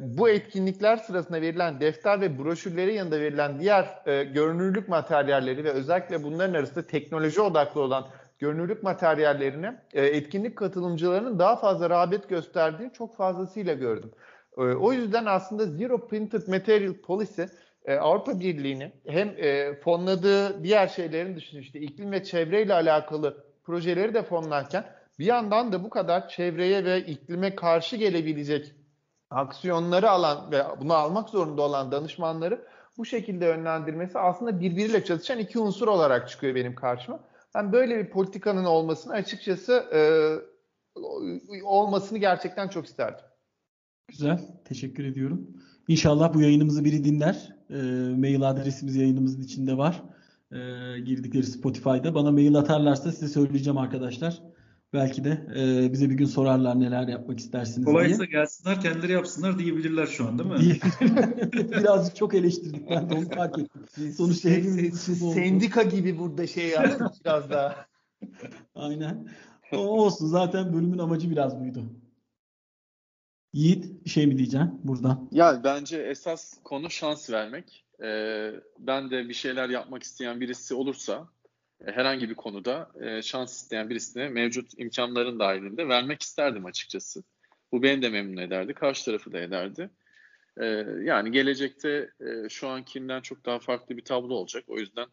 bu 0.00 0.28
etkinlikler 0.28 0.96
sırasında 0.96 1.40
verilen 1.40 1.80
defter 1.80 2.20
ve 2.20 2.38
broşürleri 2.38 2.94
yanında 2.94 3.20
verilen 3.20 3.60
diğer 3.60 4.02
e, 4.06 4.24
görünürlük 4.24 4.88
materyalleri 4.88 5.64
ve 5.64 5.70
özellikle 5.70 6.22
bunların 6.22 6.54
arasında 6.54 6.86
teknoloji 6.86 7.40
odaklı 7.40 7.80
olan 7.80 8.04
görünürlük 8.42 8.82
materyallerine 8.82 9.82
e, 9.92 10.06
etkinlik 10.06 10.56
katılımcılarının 10.56 11.38
daha 11.38 11.56
fazla 11.56 11.90
rağbet 11.90 12.28
gösterdiğini 12.28 12.92
çok 12.92 13.16
fazlasıyla 13.16 13.74
gördüm. 13.74 14.10
E, 14.58 14.60
o 14.60 14.92
yüzden 14.92 15.26
aslında 15.26 15.66
Zero 15.66 16.08
Printed 16.08 16.48
Material 16.48 16.94
Policy 16.94 17.42
e, 17.84 17.94
Avrupa 17.96 18.40
Birliği'ni 18.40 18.92
hem 19.06 19.28
e, 19.28 19.74
fonladığı 19.74 20.64
diğer 20.64 20.88
şeylerin 20.88 21.36
dışında 21.36 21.60
işte 21.60 21.80
iklim 21.80 22.12
ve 22.12 22.24
çevreyle 22.24 22.74
alakalı 22.74 23.44
projeleri 23.64 24.14
de 24.14 24.22
fonlarken 24.22 24.84
bir 25.18 25.24
yandan 25.24 25.72
da 25.72 25.84
bu 25.84 25.90
kadar 25.90 26.28
çevreye 26.28 26.84
ve 26.84 27.00
iklime 27.00 27.54
karşı 27.54 27.96
gelebilecek 27.96 28.72
aksiyonları 29.30 30.10
alan 30.10 30.52
ve 30.52 30.62
bunu 30.80 30.94
almak 30.94 31.28
zorunda 31.28 31.62
olan 31.62 31.92
danışmanları 31.92 32.64
bu 32.98 33.04
şekilde 33.04 33.44
yönlendirmesi 33.44 34.18
aslında 34.18 34.60
birbiriyle 34.60 35.04
çatışan 35.04 35.38
iki 35.38 35.58
unsur 35.58 35.88
olarak 35.88 36.28
çıkıyor 36.28 36.54
benim 36.54 36.74
karşıma. 36.74 37.31
Ben 37.54 37.72
böyle 37.72 37.98
bir 37.98 38.10
politikanın 38.10 38.64
olmasını 38.64 39.12
açıkçası 39.12 39.72
e, 39.72 40.00
olmasını 41.64 42.18
gerçekten 42.18 42.68
çok 42.68 42.86
isterdim. 42.86 43.24
Güzel. 44.08 44.40
Teşekkür 44.64 45.04
ediyorum. 45.04 45.50
İnşallah 45.88 46.34
bu 46.34 46.40
yayınımızı 46.40 46.84
biri 46.84 47.04
dinler. 47.04 47.56
E, 47.70 47.74
mail 48.16 48.50
adresimiz 48.50 48.96
yayınımızın 48.96 49.42
içinde 49.42 49.78
var. 49.78 50.02
E, 50.52 50.58
girdikleri 51.00 51.46
Spotify'da. 51.46 52.14
Bana 52.14 52.30
mail 52.30 52.56
atarlarsa 52.56 53.12
size 53.12 53.28
söyleyeceğim 53.28 53.78
arkadaşlar. 53.78 54.42
Belki 54.92 55.24
de 55.24 55.46
e, 55.56 55.92
bize 55.92 56.10
bir 56.10 56.14
gün 56.14 56.26
sorarlar 56.26 56.80
neler 56.80 57.08
yapmak 57.08 57.38
istersiniz 57.38 57.84
Kolaysa 57.84 58.18
diye. 58.18 58.26
gelsinler 58.26 58.80
kendileri 58.80 59.12
yapsınlar 59.12 59.58
diyebilirler 59.58 60.06
şu 60.06 60.28
an 60.28 60.38
değil 60.38 60.50
mi? 60.50 60.78
Birazcık 61.52 62.16
çok 62.16 62.34
eleştirdik 62.34 62.90
ben 62.90 63.10
de 63.10 63.14
onu 63.14 63.28
fark 63.28 63.58
ettim. 63.58 64.12
Sonuçta 64.16 64.48
hepimiz. 64.48 65.00
Sendika 65.34 65.82
gibi 65.82 66.18
burada 66.18 66.46
şey 66.46 66.68
yaptık 66.68 67.08
biraz 67.24 67.50
daha. 67.50 67.86
Aynen. 68.74 69.28
O 69.72 69.76
olsun 69.76 70.26
zaten 70.26 70.72
bölümün 70.72 70.98
amacı 70.98 71.30
biraz 71.30 71.60
buydu. 71.60 71.84
Yiğit 73.52 74.04
bir 74.04 74.10
şey 74.10 74.26
mi 74.26 74.38
diyeceksin 74.38 74.80
buradan? 74.84 75.28
Ya 75.32 75.60
bence 75.64 75.96
esas 75.98 76.54
konu 76.64 76.90
şans 76.90 77.30
vermek. 77.30 77.84
Ee, 78.02 78.50
ben 78.78 79.10
de 79.10 79.28
bir 79.28 79.34
şeyler 79.34 79.68
yapmak 79.68 80.02
isteyen 80.02 80.40
birisi 80.40 80.74
olursa 80.74 81.28
herhangi 81.86 82.30
bir 82.30 82.34
konuda 82.34 82.90
e, 83.00 83.22
şans 83.22 83.56
isteyen 83.56 83.90
birisine 83.90 84.28
mevcut 84.28 84.78
imkanların 84.78 85.38
dahilinde 85.38 85.88
vermek 85.88 86.22
isterdim 86.22 86.66
açıkçası. 86.66 87.22
Bu 87.72 87.82
beni 87.82 88.02
de 88.02 88.08
memnun 88.08 88.36
ederdi, 88.36 88.74
karşı 88.74 89.04
tarafı 89.04 89.32
da 89.32 89.40
ederdi. 89.40 89.90
Ee, 90.60 90.64
yani 91.02 91.32
gelecekte 91.32 92.10
e, 92.20 92.48
şu 92.48 92.68
ankinden 92.68 93.20
çok 93.20 93.46
daha 93.46 93.58
farklı 93.58 93.96
bir 93.96 94.04
tablo 94.04 94.34
olacak. 94.34 94.64
O 94.68 94.78
yüzden 94.78 95.06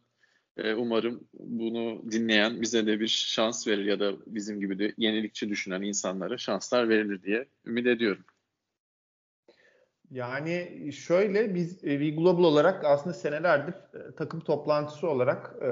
e, 0.57 0.73
umarım 0.73 1.27
bunu 1.33 2.11
dinleyen 2.11 2.61
bize 2.61 2.85
de 2.87 2.99
bir 2.99 3.07
şans 3.07 3.67
verir 3.67 3.85
ya 3.85 3.99
da 3.99 4.13
bizim 4.27 4.59
gibi 4.59 4.79
de 4.79 4.93
yenilikçi 4.97 5.49
düşünen 5.49 5.81
insanlara 5.81 6.37
şanslar 6.37 6.89
verilir 6.89 7.23
diye 7.23 7.47
ümit 7.65 7.87
ediyorum. 7.87 8.25
Yani 10.11 10.89
şöyle 10.93 11.55
biz 11.55 11.83
e, 11.83 11.99
We 11.99 12.09
Global 12.09 12.43
olarak 12.43 12.85
aslında 12.85 13.13
senelerdir 13.13 13.73
e, 13.73 14.15
takım 14.17 14.39
toplantısı 14.39 15.09
olarak 15.09 15.55
e, 15.61 15.67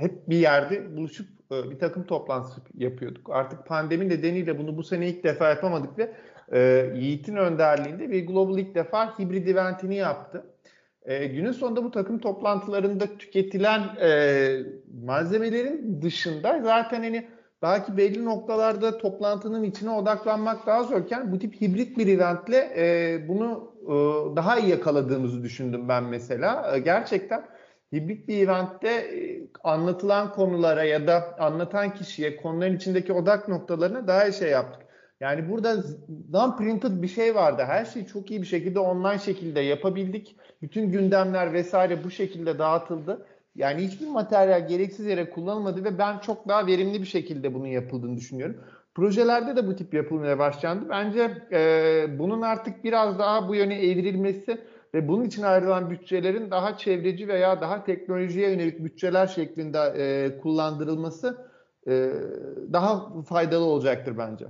hep 0.00 0.28
bir 0.28 0.36
yerde 0.36 0.96
buluşup 0.96 1.28
e, 1.52 1.70
bir 1.70 1.78
takım 1.78 2.06
toplantısı 2.06 2.60
yapıyorduk. 2.74 3.30
Artık 3.30 3.66
pandemi 3.66 4.08
nedeniyle 4.08 4.58
bunu 4.58 4.76
bu 4.76 4.82
sene 4.82 5.08
ilk 5.08 5.24
defa 5.24 5.48
yapamadık 5.48 5.98
ve 5.98 6.12
e, 6.52 6.90
Yiğit'in 6.96 7.36
önderliğinde 7.36 8.04
We 8.04 8.20
Global 8.20 8.58
ilk 8.58 8.74
defa 8.74 9.18
hibrit 9.18 9.48
eventini 9.48 9.96
yaptı. 9.96 10.46
E, 11.02 11.26
günün 11.26 11.52
sonunda 11.52 11.84
bu 11.84 11.90
takım 11.90 12.18
toplantılarında 12.18 13.06
tüketilen 13.18 13.82
e, 14.00 14.58
malzemelerin 15.04 16.02
dışında 16.02 16.60
zaten 16.62 17.02
hani 17.02 17.28
belki 17.62 17.96
belli 17.96 18.24
noktalarda 18.24 18.98
toplantının 18.98 19.62
içine 19.62 19.90
odaklanmak 19.90 20.66
daha 20.66 20.82
zorken 20.82 21.32
bu 21.32 21.38
tip 21.38 21.60
hibrit 21.60 21.98
bir 21.98 22.06
eventle 22.06 22.56
e, 22.76 23.28
bunu 23.28 23.72
e, 23.72 23.75
daha 24.36 24.58
iyi 24.58 24.70
yakaladığımızı 24.70 25.42
düşündüm 25.42 25.88
ben 25.88 26.04
mesela. 26.04 26.76
E, 26.76 26.78
gerçekten 26.78 27.44
hibrit 27.92 28.28
bir 28.28 28.38
eventte 28.38 28.88
e, 28.88 29.48
anlatılan 29.64 30.32
konulara 30.32 30.84
ya 30.84 31.06
da 31.06 31.36
anlatan 31.38 31.94
kişiye 31.94 32.36
konuların 32.36 32.76
içindeki 32.76 33.12
odak 33.12 33.48
noktalarına 33.48 34.08
daha 34.08 34.26
iyi 34.28 34.32
şey 34.32 34.50
yaptık. 34.50 34.82
Yani 35.20 35.50
burada 35.50 35.74
non-printed 36.32 37.02
bir 37.02 37.08
şey 37.08 37.34
vardı. 37.34 37.62
Her 37.66 37.84
şeyi 37.84 38.06
çok 38.06 38.30
iyi 38.30 38.42
bir 38.42 38.46
şekilde 38.46 38.80
online 38.80 39.18
şekilde 39.18 39.60
yapabildik. 39.60 40.36
Bütün 40.62 40.92
gündemler 40.92 41.52
vesaire 41.52 42.04
bu 42.04 42.10
şekilde 42.10 42.58
dağıtıldı. 42.58 43.26
Yani 43.54 43.86
hiçbir 43.86 44.06
materyal 44.06 44.68
gereksiz 44.68 45.06
yere 45.06 45.30
kullanılmadı 45.30 45.84
ve 45.84 45.98
ben 45.98 46.18
çok 46.18 46.48
daha 46.48 46.66
verimli 46.66 47.00
bir 47.00 47.06
şekilde 47.06 47.54
bunun 47.54 47.66
yapıldığını 47.66 48.16
düşünüyorum. 48.16 48.56
Projelerde 48.96 49.56
de 49.56 49.66
bu 49.66 49.76
tip 49.76 49.94
yapılmaya 49.94 50.38
başlandı. 50.38 50.86
Bence 50.90 51.42
e, 51.52 52.18
bunun 52.18 52.42
artık 52.42 52.84
biraz 52.84 53.18
daha 53.18 53.48
bu 53.48 53.54
yöne 53.54 53.74
evrilmesi 53.74 54.60
ve 54.94 55.08
bunun 55.08 55.24
için 55.24 55.42
ayrılan 55.42 55.90
bütçelerin 55.90 56.50
daha 56.50 56.76
çevreci 56.78 57.28
veya 57.28 57.60
daha 57.60 57.84
teknolojiye 57.84 58.50
yönelik 58.50 58.84
bütçeler 58.84 59.26
şeklinde 59.26 59.78
e, 59.78 60.38
kullandırılması 60.38 61.48
e, 61.86 62.12
daha 62.72 63.22
faydalı 63.22 63.64
olacaktır 63.64 64.18
bence. 64.18 64.46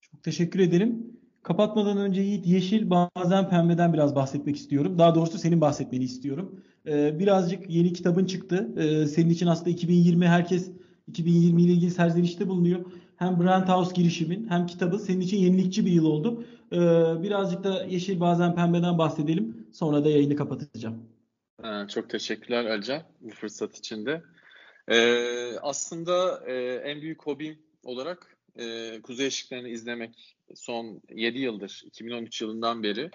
Çok 0.00 0.22
teşekkür 0.22 0.60
ederim. 0.60 1.06
Kapatmadan 1.42 1.98
önce 1.98 2.20
Yiğit 2.20 2.46
yeşil 2.46 2.90
bazen 2.90 3.48
pembeden 3.48 3.92
biraz 3.92 4.14
bahsetmek 4.14 4.56
istiyorum. 4.56 4.98
Daha 4.98 5.14
doğrusu 5.14 5.38
senin 5.38 5.60
bahsetmeni 5.60 6.04
istiyorum. 6.04 6.60
Ee, 6.86 7.18
birazcık 7.18 7.70
yeni 7.70 7.92
kitabın 7.92 8.24
çıktı. 8.24 8.68
Ee, 8.76 9.06
senin 9.06 9.30
için 9.30 9.46
aslında 9.46 9.70
2020 9.70 10.26
herkes 10.26 10.70
2020 11.08 11.62
ile 11.62 11.72
ilgili 11.72 11.90
serzenişte 11.90 12.48
bulunuyor. 12.48 12.80
Hem 13.22 13.40
Brand 13.40 13.68
House 13.68 13.94
girişimin 13.94 14.48
hem 14.48 14.66
kitabı 14.66 14.98
senin 14.98 15.20
için 15.20 15.36
yenilikçi 15.36 15.86
bir 15.86 15.90
yıl 15.90 16.04
oldu. 16.04 16.44
Ee, 16.72 16.76
birazcık 17.22 17.64
da 17.64 17.84
yeşil 17.84 18.20
bazen 18.20 18.54
pembeden 18.54 18.98
bahsedelim. 18.98 19.66
Sonra 19.72 20.04
da 20.04 20.10
yayını 20.10 20.36
kapatacağım. 20.36 21.08
Çok 21.88 22.10
teşekkürler 22.10 22.64
Alican 22.64 23.02
bu 23.20 23.30
fırsat 23.30 23.78
için 23.78 24.06
de. 24.06 24.22
Ee, 24.88 25.58
aslında 25.58 26.42
e, 26.46 26.54
en 26.84 27.00
büyük 27.00 27.22
hobim 27.26 27.58
olarak 27.84 28.36
e, 28.56 29.00
kuzey 29.02 29.26
ışıklarını 29.26 29.68
izlemek 29.68 30.36
son 30.54 31.02
7 31.10 31.38
yıldır, 31.38 31.82
2013 31.86 32.42
yılından 32.42 32.82
beri 32.82 33.10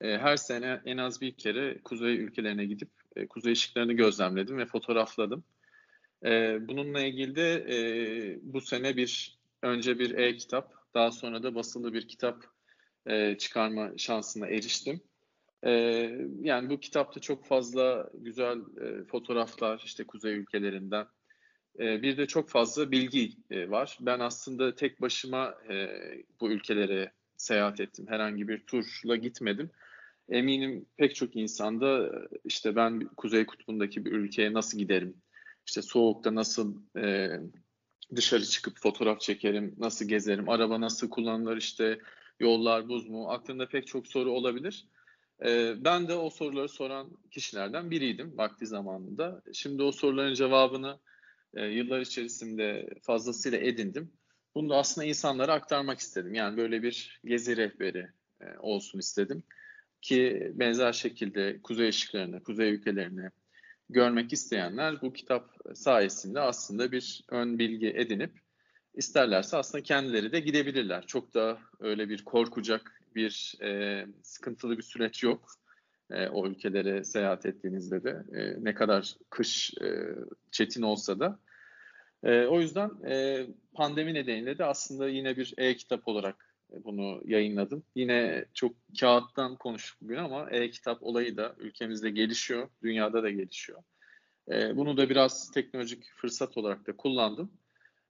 e, 0.00 0.18
her 0.18 0.36
sene 0.36 0.80
en 0.84 0.96
az 0.96 1.20
bir 1.20 1.32
kere 1.32 1.78
kuzey 1.84 2.16
ülkelerine 2.16 2.64
gidip 2.64 2.90
e, 3.16 3.26
kuzey 3.26 3.52
ışıklarını 3.52 3.92
gözlemledim 3.92 4.58
ve 4.58 4.66
fotoğrafladım. 4.66 5.44
E, 6.24 6.58
bununla 6.68 7.00
ilgili 7.00 7.36
de 7.36 7.54
e, 7.54 7.78
bu 8.42 8.60
sene 8.60 8.96
bir 8.96 9.38
önce 9.62 9.98
bir 9.98 10.10
e-kitap, 10.14 10.74
daha 10.94 11.10
sonra 11.10 11.42
da 11.42 11.54
basılı 11.54 11.92
bir 11.92 12.08
kitap 12.08 12.44
e, 13.06 13.38
çıkarma 13.38 13.92
şansına 13.96 14.46
eriştim. 14.46 15.00
Ee, 15.64 16.18
yani 16.40 16.70
bu 16.70 16.80
kitapta 16.80 17.20
çok 17.20 17.44
fazla 17.46 18.10
güzel 18.14 18.58
e, 18.58 19.04
fotoğraflar 19.04 19.82
işte 19.84 20.04
kuzey 20.04 20.34
ülkelerinden. 20.34 21.06
Ee, 21.78 22.02
bir 22.02 22.16
de 22.16 22.26
çok 22.26 22.48
fazla 22.48 22.90
bilgi 22.90 23.32
e, 23.50 23.70
var. 23.70 23.98
Ben 24.00 24.20
aslında 24.20 24.74
tek 24.74 25.00
başıma 25.00 25.54
e, 25.70 25.88
bu 26.40 26.50
ülkelere 26.50 27.12
seyahat 27.36 27.80
ettim. 27.80 28.06
Herhangi 28.08 28.48
bir 28.48 28.66
turla 28.66 29.16
gitmedim. 29.16 29.70
Eminim 30.28 30.86
pek 30.96 31.14
çok 31.14 31.36
insanda 31.36 32.06
e, 32.06 32.10
işte 32.44 32.76
ben 32.76 33.00
Kuzey 33.16 33.46
Kutbu'ndaki 33.46 34.04
bir 34.04 34.12
ülkeye 34.12 34.52
nasıl 34.52 34.78
giderim? 34.78 35.14
İşte 35.66 35.82
soğukta 35.82 36.34
nasıl 36.34 36.76
e, 36.96 37.30
dışarı 38.16 38.44
çıkıp 38.44 38.78
fotoğraf 38.78 39.20
çekerim? 39.20 39.74
Nasıl 39.78 40.08
gezerim? 40.08 40.48
Araba 40.48 40.80
nasıl 40.80 41.10
kullanılır? 41.10 41.56
İşte 41.56 41.98
yollar 42.40 42.88
buz 42.88 43.08
mu? 43.08 43.30
Aklında 43.30 43.68
pek 43.68 43.86
çok 43.86 44.06
soru 44.06 44.30
olabilir. 44.30 44.86
Ee, 45.44 45.74
ben 45.84 46.08
de 46.08 46.14
o 46.14 46.30
soruları 46.30 46.68
soran 46.68 47.10
kişilerden 47.30 47.90
biriydim 47.90 48.38
vakti 48.38 48.66
zamanında. 48.66 49.42
Şimdi 49.52 49.82
o 49.82 49.92
soruların 49.92 50.34
cevabını 50.34 50.98
e, 51.54 51.66
yıllar 51.66 52.00
içerisinde 52.00 52.88
fazlasıyla 53.02 53.58
edindim. 53.58 54.12
Bunu 54.54 54.70
da 54.70 54.76
aslında 54.76 55.06
insanlara 55.06 55.52
aktarmak 55.52 55.98
istedim. 55.98 56.34
Yani 56.34 56.56
böyle 56.56 56.82
bir 56.82 57.20
gezi 57.24 57.56
rehberi 57.56 58.06
e, 58.40 58.44
olsun 58.58 58.98
istedim. 58.98 59.42
Ki 60.02 60.52
benzer 60.54 60.92
şekilde 60.92 61.60
kuzey 61.62 61.88
ışıklarını, 61.88 62.42
kuzey 62.42 62.70
ülkelerini 62.70 63.30
görmek 63.90 64.32
isteyenler 64.32 65.02
bu 65.02 65.12
kitap 65.12 65.50
sayesinde 65.74 66.40
aslında 66.40 66.92
bir 66.92 67.24
ön 67.28 67.58
bilgi 67.58 67.88
edinip 67.88 68.32
isterlerse 68.94 69.56
aslında 69.56 69.82
kendileri 69.82 70.32
de 70.32 70.40
gidebilirler. 70.40 71.06
Çok 71.06 71.34
da 71.34 71.58
öyle 71.80 72.08
bir 72.08 72.24
korkacak 72.24 73.02
bir 73.14 73.54
e, 73.62 74.06
sıkıntılı 74.22 74.78
bir 74.78 74.82
süreç 74.82 75.22
yok. 75.22 75.46
E, 76.10 76.28
o 76.28 76.46
ülkelere 76.46 77.04
seyahat 77.04 77.46
ettiğinizde 77.46 78.04
de 78.04 78.24
e, 78.32 78.64
ne 78.64 78.74
kadar 78.74 79.14
kış 79.30 79.74
e, 79.82 80.14
çetin 80.50 80.82
olsa 80.82 81.20
da. 81.20 81.38
E, 82.24 82.46
o 82.46 82.60
yüzden 82.60 82.90
e, 83.10 83.46
pandemi 83.74 84.14
nedeniyle 84.14 84.58
de 84.58 84.64
aslında 84.64 85.08
yine 85.08 85.36
bir 85.36 85.54
e-kitap 85.58 86.08
olarak 86.08 86.51
bunu 86.84 87.20
yayınladım. 87.24 87.84
Yine 87.94 88.44
çok 88.54 88.74
kağıttan 89.00 89.56
konuştuk 89.56 90.02
bugün 90.02 90.16
ama 90.16 90.50
e-kitap 90.50 91.02
olayı 91.02 91.36
da 91.36 91.54
ülkemizde 91.58 92.10
gelişiyor, 92.10 92.68
dünyada 92.82 93.22
da 93.22 93.30
gelişiyor. 93.30 93.82
E, 94.50 94.76
bunu 94.76 94.96
da 94.96 95.10
biraz 95.10 95.50
teknolojik 95.50 96.04
fırsat 96.16 96.56
olarak 96.56 96.86
da 96.86 96.96
kullandım. 96.96 97.52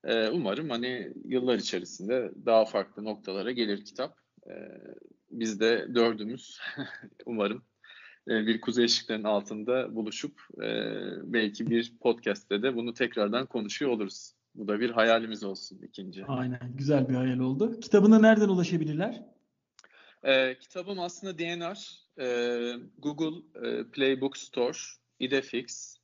E, 0.04 0.28
umarım 0.28 0.70
hani 0.70 1.12
yıllar 1.24 1.58
içerisinde 1.58 2.32
daha 2.46 2.64
farklı 2.64 3.04
noktalara 3.04 3.50
gelir 3.50 3.84
kitap. 3.84 4.18
E, 4.46 4.52
biz 5.30 5.60
de 5.60 5.88
dördümüz 5.94 6.60
umarım 7.26 7.64
e, 8.28 8.46
bir 8.46 8.60
kuzey 8.60 8.84
ışıklarının 8.84 9.24
altında 9.24 9.94
buluşup 9.94 10.40
e, 10.62 10.68
belki 11.22 11.70
bir 11.70 11.92
podcast'te 12.00 12.62
de 12.62 12.74
bunu 12.76 12.94
tekrardan 12.94 13.46
konuşuyor 13.46 13.90
oluruz. 13.90 14.34
Bu 14.54 14.68
da 14.68 14.80
bir 14.80 14.90
hayalimiz 14.90 15.44
olsun 15.44 15.78
ikinci. 15.82 16.24
Aynen. 16.24 16.76
Güzel 16.76 17.08
bir 17.08 17.14
hayal 17.14 17.38
oldu. 17.38 17.80
Kitabına 17.80 18.18
nereden 18.18 18.48
ulaşabilirler? 18.48 19.22
E, 20.22 20.58
kitabım 20.58 21.00
aslında 21.00 21.38
DNR, 21.38 22.02
e, 22.20 22.26
Google 22.98 23.68
e, 23.68 23.84
Play 23.84 24.20
Bookstore, 24.20 24.78
Idefix, 25.18 25.96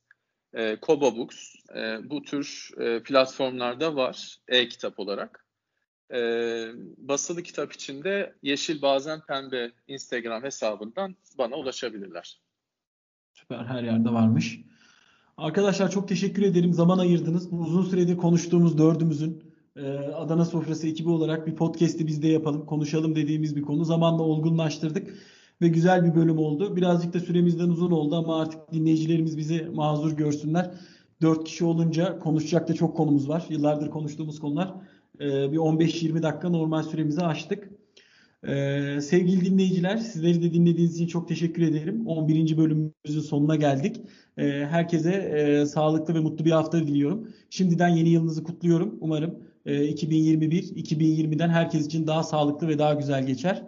e, 0.53 0.75
Kobo 0.75 1.17
Books 1.17 1.55
e, 1.75 2.09
bu 2.09 2.21
tür 2.23 2.69
e, 2.77 3.03
platformlarda 3.03 3.95
var 3.95 4.37
e-kitap 4.47 4.99
olarak. 4.99 5.45
E, 6.13 6.19
basılı 6.97 7.43
kitap 7.43 7.73
için 7.73 8.03
de 8.03 8.35
Yeşil 8.43 8.81
Bazen 8.81 9.21
Pembe 9.21 9.71
Instagram 9.87 10.43
hesabından 10.43 11.15
bana 11.37 11.55
ulaşabilirler. 11.55 12.39
Süper 13.33 13.65
her 13.65 13.83
yerde 13.83 14.09
varmış. 14.09 14.59
Arkadaşlar 15.39 15.91
çok 15.91 16.07
teşekkür 16.07 16.43
ederim. 16.43 16.73
Zaman 16.73 16.97
ayırdınız. 16.97 17.51
Bu 17.51 17.57
uzun 17.57 17.83
süredir 17.83 18.17
konuştuğumuz 18.17 18.77
dördümüzün 18.77 19.43
Ee, 19.75 19.91
Adana 19.97 20.45
Sofrası 20.45 20.87
ekibi 20.87 21.09
olarak 21.09 21.47
bir 21.47 21.55
podcast'i 21.55 22.07
biz 22.07 22.23
de 22.23 22.27
yapalım, 22.27 22.65
konuşalım 22.65 23.15
dediğimiz 23.15 23.55
bir 23.55 23.61
konu. 23.61 23.85
Zamanla 23.85 24.23
olgunlaştırdık 24.23 25.15
ve 25.61 25.67
güzel 25.67 26.05
bir 26.05 26.15
bölüm 26.15 26.37
oldu. 26.37 26.75
Birazcık 26.75 27.13
da 27.13 27.19
süremizden 27.19 27.69
uzun 27.69 27.91
oldu 27.91 28.15
ama 28.15 28.41
artık 28.41 28.71
dinleyicilerimiz 28.71 29.37
bizi 29.37 29.67
mazur 29.73 30.17
görsünler. 30.17 30.71
Dört 31.21 31.43
kişi 31.43 31.65
olunca 31.65 32.19
konuşacak 32.19 32.67
da 32.67 32.73
çok 32.73 32.97
konumuz 32.97 33.29
var. 33.29 33.45
Yıllardır 33.49 33.89
konuştuğumuz 33.89 34.39
konular. 34.39 34.73
Ee, 35.19 35.51
bir 35.51 35.57
15-20 35.57 36.23
dakika 36.23 36.49
normal 36.49 36.83
süremizi 36.83 37.21
aştık. 37.21 37.68
Ee, 38.47 39.01
sevgili 39.01 39.45
dinleyiciler, 39.45 39.97
sizleri 39.97 40.43
de 40.43 40.53
dinlediğiniz 40.53 40.95
için 40.95 41.07
çok 41.07 41.27
teşekkür 41.27 41.61
ederim. 41.61 42.07
11. 42.07 42.57
bölümümüzün 42.57 43.21
sonuna 43.21 43.55
geldik. 43.55 44.01
Ee, 44.37 44.67
herkese 44.69 45.11
e, 45.11 45.65
sağlıklı 45.65 46.15
ve 46.15 46.19
mutlu 46.19 46.45
bir 46.45 46.51
hafta 46.51 46.79
diliyorum. 46.79 47.27
Şimdiden 47.49 47.89
yeni 47.89 48.09
yılınızı 48.09 48.43
kutluyorum. 48.43 48.97
Umarım 49.01 49.39
e, 49.65 49.87
2021, 49.87 50.63
2020'den 50.63 51.49
herkes 51.49 51.85
için 51.85 52.07
daha 52.07 52.23
sağlıklı 52.23 52.67
ve 52.67 52.79
daha 52.79 52.93
güzel 52.93 53.27
geçer. 53.27 53.63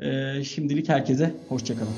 Ee, 0.00 0.44
şimdilik 0.44 0.88
herkese 0.88 1.34
hoşçakalın. 1.48 1.94